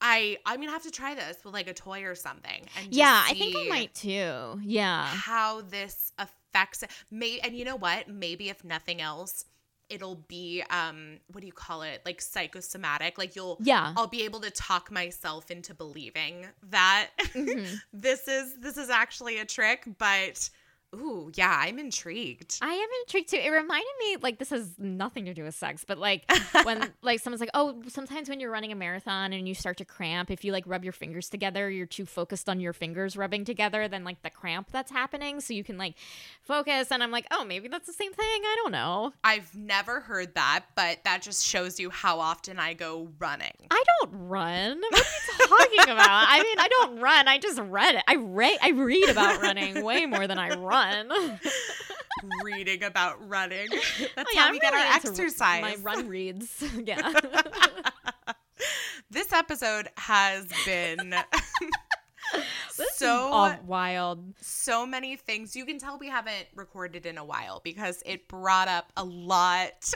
I 0.00 0.38
I'm 0.44 0.60
to 0.60 0.70
have 0.70 0.82
to 0.82 0.90
try 0.90 1.14
this 1.14 1.36
with 1.44 1.54
like 1.54 1.68
a 1.68 1.74
toy 1.74 2.02
or 2.04 2.16
something 2.16 2.66
and 2.76 2.92
yeah, 2.92 3.24
I 3.24 3.34
think 3.34 3.54
I 3.56 3.68
might 3.68 3.94
too. 3.94 4.60
Yeah. 4.62 5.06
how 5.06 5.62
this 5.62 6.12
affects 6.18 6.82
may 7.10 7.38
and 7.38 7.56
you 7.56 7.64
know 7.64 7.76
what? 7.76 8.08
Maybe 8.08 8.48
if 8.48 8.64
nothing 8.64 9.00
else, 9.00 9.44
it'll 9.92 10.16
be 10.28 10.62
um 10.70 11.18
what 11.30 11.40
do 11.42 11.46
you 11.46 11.52
call 11.52 11.82
it? 11.82 12.02
Like 12.04 12.20
psychosomatic. 12.20 13.18
Like 13.18 13.36
you'll 13.36 13.58
Yeah. 13.60 13.92
I'll 13.96 14.06
be 14.08 14.22
able 14.24 14.40
to 14.40 14.50
talk 14.50 14.90
myself 14.90 15.50
into 15.50 15.74
believing 15.74 16.46
that 16.70 17.10
Mhm. 17.34 17.80
this 17.92 18.26
is 18.28 18.54
this 18.58 18.76
is 18.76 18.90
actually 18.90 19.38
a 19.38 19.44
trick, 19.44 19.84
but 19.98 20.48
Ooh, 20.94 21.32
yeah, 21.34 21.54
I'm 21.58 21.78
intrigued. 21.78 22.58
I 22.60 22.72
am 22.72 22.88
intrigued 23.02 23.30
too. 23.30 23.38
It 23.38 23.48
reminded 23.48 23.92
me, 23.98 24.16
like, 24.20 24.38
this 24.38 24.50
has 24.50 24.74
nothing 24.78 25.24
to 25.24 25.32
do 25.32 25.44
with 25.44 25.54
sex, 25.54 25.84
but 25.86 25.96
like 25.98 26.30
when, 26.64 26.92
like, 27.02 27.20
someone's 27.20 27.40
like, 27.40 27.50
oh, 27.54 27.82
sometimes 27.88 28.28
when 28.28 28.40
you're 28.40 28.50
running 28.50 28.72
a 28.72 28.74
marathon 28.74 29.32
and 29.32 29.48
you 29.48 29.54
start 29.54 29.78
to 29.78 29.86
cramp, 29.86 30.30
if 30.30 30.44
you 30.44 30.52
like 30.52 30.64
rub 30.66 30.84
your 30.84 30.92
fingers 30.92 31.30
together, 31.30 31.70
you're 31.70 31.86
too 31.86 32.04
focused 32.04 32.48
on 32.48 32.60
your 32.60 32.74
fingers 32.74 33.16
rubbing 33.16 33.44
together 33.44 33.88
than 33.88 34.04
like 34.04 34.22
the 34.22 34.28
cramp 34.28 34.68
that's 34.70 34.90
happening. 34.90 35.40
So 35.40 35.54
you 35.54 35.64
can 35.64 35.78
like 35.78 35.94
focus. 36.42 36.92
And 36.92 37.02
I'm 37.02 37.10
like, 37.10 37.26
oh, 37.30 37.44
maybe 37.44 37.68
that's 37.68 37.86
the 37.86 37.92
same 37.94 38.12
thing. 38.12 38.26
I 38.26 38.56
don't 38.62 38.72
know. 38.72 39.14
I've 39.24 39.54
never 39.56 40.00
heard 40.00 40.34
that, 40.34 40.64
but 40.74 41.04
that 41.04 41.22
just 41.22 41.46
shows 41.46 41.80
you 41.80 41.88
how 41.88 42.20
often 42.20 42.58
I 42.58 42.74
go 42.74 43.08
running. 43.18 43.52
I 43.70 43.82
don't 44.00 44.10
run. 44.28 44.80
What 45.48 45.68
are 45.68 45.70
you 45.70 45.76
talking 45.78 45.94
about? 45.94 46.26
I 46.28 46.42
mean, 46.42 46.58
I 46.58 46.68
don't 46.68 47.00
run. 47.00 47.28
I 47.28 47.38
just 47.38 47.58
read 47.58 47.94
it. 47.94 48.04
I 48.06 48.16
read. 48.16 48.58
I 48.62 48.70
read 48.70 49.08
about 49.08 49.42
running 49.42 49.82
way 49.82 50.06
more 50.06 50.26
than 50.26 50.38
I 50.38 50.54
run. 50.54 50.81
Reading 52.44 52.84
about 52.84 53.28
running. 53.28 53.68
Oh, 53.72 53.80
That's 54.16 54.30
Oh, 54.30 54.32
yeah, 54.34 54.40
how 54.40 54.46
I'm 54.46 54.52
we 54.52 54.60
get 54.60 54.72
really 54.72 54.86
our 54.86 54.94
exercise. 54.94 55.62
My 55.62 55.76
run 55.82 56.08
reads. 56.08 56.62
Yeah. 56.84 57.12
this 59.10 59.32
episode 59.32 59.88
has 59.96 60.46
been 60.64 61.14
so 62.94 63.56
wild. 63.66 64.34
so 64.40 64.86
many 64.86 65.16
things. 65.16 65.56
You 65.56 65.64
can 65.66 65.78
tell 65.78 65.98
we 65.98 66.08
haven't 66.08 66.46
recorded 66.54 67.06
in 67.06 67.18
a 67.18 67.24
while 67.24 67.60
because 67.64 68.02
it 68.06 68.28
brought 68.28 68.68
up 68.68 68.92
a 68.96 69.04
lot 69.04 69.92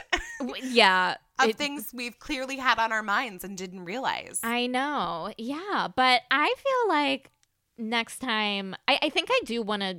Yeah. 0.62 1.16
of 1.38 1.50
it- 1.50 1.56
things 1.56 1.90
we've 1.94 2.18
clearly 2.18 2.56
had 2.56 2.78
on 2.78 2.92
our 2.92 3.02
minds 3.02 3.44
and 3.44 3.56
didn't 3.56 3.84
realize. 3.84 4.40
I 4.42 4.66
know. 4.66 5.32
Yeah. 5.38 5.88
But 5.94 6.22
I 6.30 6.54
feel 6.58 6.88
like 6.88 7.30
next 7.78 8.18
time, 8.18 8.74
I, 8.88 8.98
I 9.02 9.10
think 9.10 9.28
I 9.30 9.40
do 9.44 9.62
want 9.62 9.82
to 9.82 9.98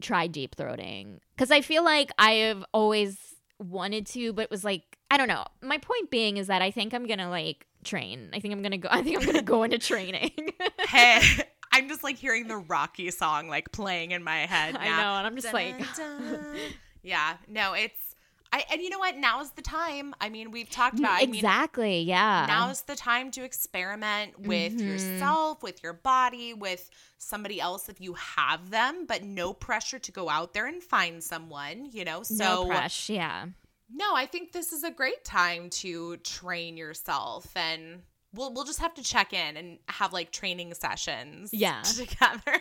try 0.00 0.26
deep 0.26 0.56
throating 0.56 1.18
because 1.36 1.50
I 1.50 1.60
feel 1.60 1.84
like 1.84 2.10
I 2.18 2.32
have 2.32 2.64
always 2.72 3.16
wanted 3.58 4.06
to, 4.06 4.32
but 4.32 4.42
it 4.42 4.50
was 4.50 4.64
like, 4.64 4.98
I 5.10 5.16
don't 5.16 5.28
know. 5.28 5.44
My 5.62 5.78
point 5.78 6.10
being 6.10 6.36
is 6.36 6.46
that 6.48 6.62
I 6.62 6.70
think 6.70 6.94
I'm 6.94 7.06
to 7.18 7.28
like 7.28 7.66
train. 7.84 8.30
I 8.32 8.40
think 8.40 8.52
I'm 8.52 8.62
to 8.72 8.78
go, 8.78 8.88
I 8.92 9.02
think 9.02 9.18
I'm 9.18 9.26
to 9.34 9.42
go 9.42 9.62
into 9.62 9.78
training. 9.78 10.32
hey, 10.88 11.22
I'm 11.72 11.88
just 11.88 12.02
like 12.02 12.16
hearing 12.16 12.48
the 12.48 12.56
Rocky 12.56 13.10
song 13.10 13.48
like 13.48 13.72
playing 13.72 14.10
in 14.12 14.24
my 14.24 14.38
head. 14.46 14.76
I 14.80 14.88
know. 14.88 15.14
And 15.16 15.26
I'm 15.26 15.36
just 15.36 15.52
like, 15.52 15.78
Dun-dun-dun. 15.96 16.56
yeah, 17.02 17.36
no, 17.48 17.74
it's 17.74 18.09
I 18.52 18.64
and 18.72 18.80
you 18.82 18.90
know 18.90 18.98
what? 18.98 19.16
Now 19.16 19.40
is 19.40 19.50
the 19.52 19.62
time. 19.62 20.14
I 20.20 20.28
mean, 20.28 20.50
we've 20.50 20.68
talked 20.68 20.98
about 20.98 21.12
I 21.22 21.26
mean, 21.26 21.36
exactly. 21.36 22.00
yeah. 22.02 22.46
now's 22.48 22.82
the 22.82 22.96
time 22.96 23.30
to 23.32 23.44
experiment 23.44 24.40
with 24.40 24.76
Mhm. 24.76 24.80
yourself, 24.80 25.62
with 25.62 25.82
your 25.82 25.92
body, 25.92 26.52
with 26.54 26.90
somebody 27.18 27.60
else 27.60 27.88
if 27.88 28.00
you 28.00 28.14
have 28.14 28.70
them, 28.70 29.06
but 29.06 29.22
no 29.22 29.52
pressure 29.52 29.98
to 30.00 30.10
go 30.12 30.28
out 30.28 30.52
there 30.52 30.66
and 30.66 30.82
find 30.82 31.22
someone, 31.22 31.86
you 31.92 32.04
know? 32.04 32.22
So 32.24 32.34
no 32.64 32.66
pressure. 32.66 33.12
Yeah. 33.12 33.46
no, 33.92 34.14
I 34.14 34.26
think 34.26 34.52
this 34.52 34.72
is 34.72 34.82
a 34.84 34.90
great 34.90 35.24
time 35.24 35.70
to 35.70 36.16
train 36.18 36.76
yourself 36.76 37.56
and 37.56 38.02
we'll 38.32 38.52
we'll 38.54 38.64
just 38.64 38.78
have 38.80 38.94
to 38.94 39.02
check 39.02 39.32
in 39.32 39.56
and 39.56 39.78
have 39.88 40.12
like 40.12 40.30
training 40.32 40.74
sessions 40.74 41.50
Yeah. 41.52 41.82
together. 41.82 42.60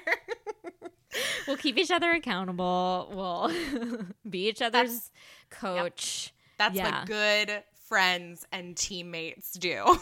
We'll 1.48 1.58
keep 1.58 1.78
each 1.78 1.92
other 1.92 2.12
accountable. 2.12 3.10
We'll 3.14 3.52
be 4.30 4.48
each 4.50 4.62
other's 4.62 5.12
coach. 5.50 6.34
That's 6.58 6.76
Yeah. 6.76 7.00
what 7.00 7.08
good 7.08 7.64
friends 7.88 8.46
and 8.52 8.78
teammates 8.78 9.54
do. 9.54 9.98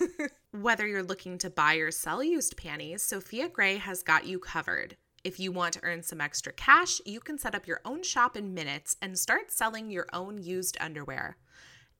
Whether 0.52 0.86
you're 0.86 1.02
looking 1.02 1.38
to 1.38 1.48
buy 1.50 1.76
or 1.76 1.90
sell 1.90 2.22
used 2.22 2.56
panties, 2.56 3.02
Sofia 3.02 3.48
Gray 3.48 3.76
has 3.78 4.02
got 4.02 4.26
you 4.26 4.38
covered. 4.38 4.96
If 5.24 5.38
you 5.40 5.52
want 5.52 5.74
to 5.74 5.80
earn 5.84 6.02
some 6.02 6.20
extra 6.20 6.52
cash, 6.52 7.00
you 7.06 7.20
can 7.20 7.38
set 7.38 7.54
up 7.54 7.66
your 7.66 7.80
own 7.84 8.02
shop 8.02 8.36
in 8.36 8.52
minutes 8.54 8.96
and 9.00 9.18
start 9.18 9.50
selling 9.50 9.90
your 9.90 10.06
own 10.12 10.42
used 10.42 10.76
underwear. 10.80 11.36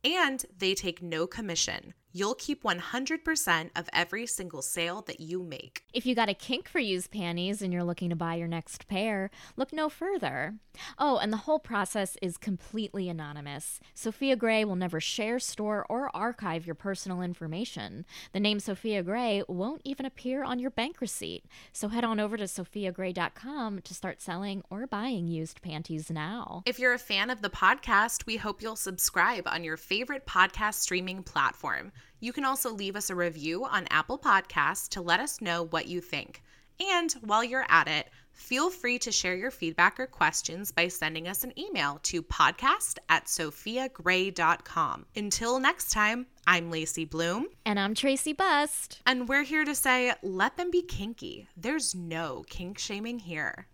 And 0.04 0.44
they 0.56 0.74
take 0.74 1.02
no 1.02 1.26
commission. 1.26 1.94
You'll 2.12 2.34
keep 2.34 2.64
100% 2.64 3.70
of 3.76 3.88
every 3.92 4.26
single 4.26 4.62
sale 4.62 5.02
that 5.02 5.20
you 5.20 5.44
make. 5.44 5.84
If 5.92 6.06
you 6.06 6.16
got 6.16 6.28
a 6.28 6.34
kink 6.34 6.68
for 6.68 6.80
used 6.80 7.12
panties 7.12 7.62
and 7.62 7.72
you're 7.72 7.84
looking 7.84 8.10
to 8.10 8.16
buy 8.16 8.34
your 8.34 8.48
next 8.48 8.88
pair, 8.88 9.30
look 9.56 9.72
no 9.72 9.88
further. 9.88 10.56
Oh, 10.98 11.18
and 11.18 11.32
the 11.32 11.38
whole 11.38 11.60
process 11.60 12.16
is 12.20 12.36
completely 12.36 13.08
anonymous. 13.08 13.78
Sofia 13.94 14.34
Gray 14.34 14.64
will 14.64 14.76
never 14.76 15.00
share, 15.00 15.38
store, 15.38 15.86
or 15.88 16.14
archive 16.14 16.66
your 16.66 16.74
personal 16.74 17.22
information. 17.22 18.04
The 18.32 18.40
name 18.40 18.58
Sofia 18.58 19.04
Gray 19.04 19.44
won't 19.46 19.82
even 19.84 20.04
appear 20.04 20.42
on 20.42 20.58
your 20.58 20.70
bank 20.70 21.00
receipt. 21.00 21.44
So 21.72 21.88
head 21.88 22.04
on 22.04 22.18
over 22.18 22.36
to 22.36 22.44
sofiagray.com 22.44 23.82
to 23.82 23.94
start 23.94 24.20
selling 24.20 24.62
or 24.68 24.86
buying 24.86 25.28
used 25.28 25.62
panties 25.62 26.10
now. 26.10 26.62
If 26.66 26.78
you're 26.80 26.94
a 26.94 26.98
fan 26.98 27.30
of 27.30 27.40
the 27.42 27.50
podcast, 27.50 28.26
we 28.26 28.36
hope 28.36 28.62
you'll 28.62 28.74
subscribe 28.74 29.46
on 29.46 29.62
your 29.62 29.76
favorite 29.76 30.26
podcast 30.26 30.74
streaming 30.74 31.22
platform. 31.22 31.92
You 32.20 32.32
can 32.32 32.44
also 32.44 32.70
leave 32.72 32.96
us 32.96 33.08
a 33.10 33.14
review 33.14 33.64
on 33.64 33.86
Apple 33.90 34.18
Podcasts 34.18 34.88
to 34.90 35.00
let 35.00 35.20
us 35.20 35.40
know 35.40 35.62
what 35.64 35.86
you 35.86 36.00
think. 36.00 36.42
And 36.78 37.12
while 37.22 37.42
you're 37.44 37.66
at 37.68 37.88
it, 37.88 38.08
feel 38.32 38.70
free 38.70 38.98
to 39.00 39.12
share 39.12 39.34
your 39.34 39.50
feedback 39.50 39.98
or 40.00 40.06
questions 40.06 40.70
by 40.72 40.88
sending 40.88 41.28
us 41.28 41.44
an 41.44 41.58
email 41.58 41.98
to 42.04 42.22
podcast 42.22 42.98
at 43.08 43.26
sofiagray.com. 43.26 45.06
Until 45.16 45.60
next 45.60 45.90
time, 45.92 46.26
I'm 46.46 46.70
Lacey 46.70 47.04
Bloom, 47.04 47.46
And 47.66 47.78
I'm 47.78 47.94
Tracey 47.94 48.32
Bust. 48.32 49.00
and 49.06 49.28
we're 49.28 49.42
here 49.44 49.64
to 49.64 49.74
say 49.74 50.12
let 50.22 50.56
them 50.56 50.70
be 50.70 50.82
kinky. 50.82 51.48
There's 51.56 51.94
no 51.94 52.44
kink 52.48 52.78
shaming 52.78 53.18
here. 53.18 53.66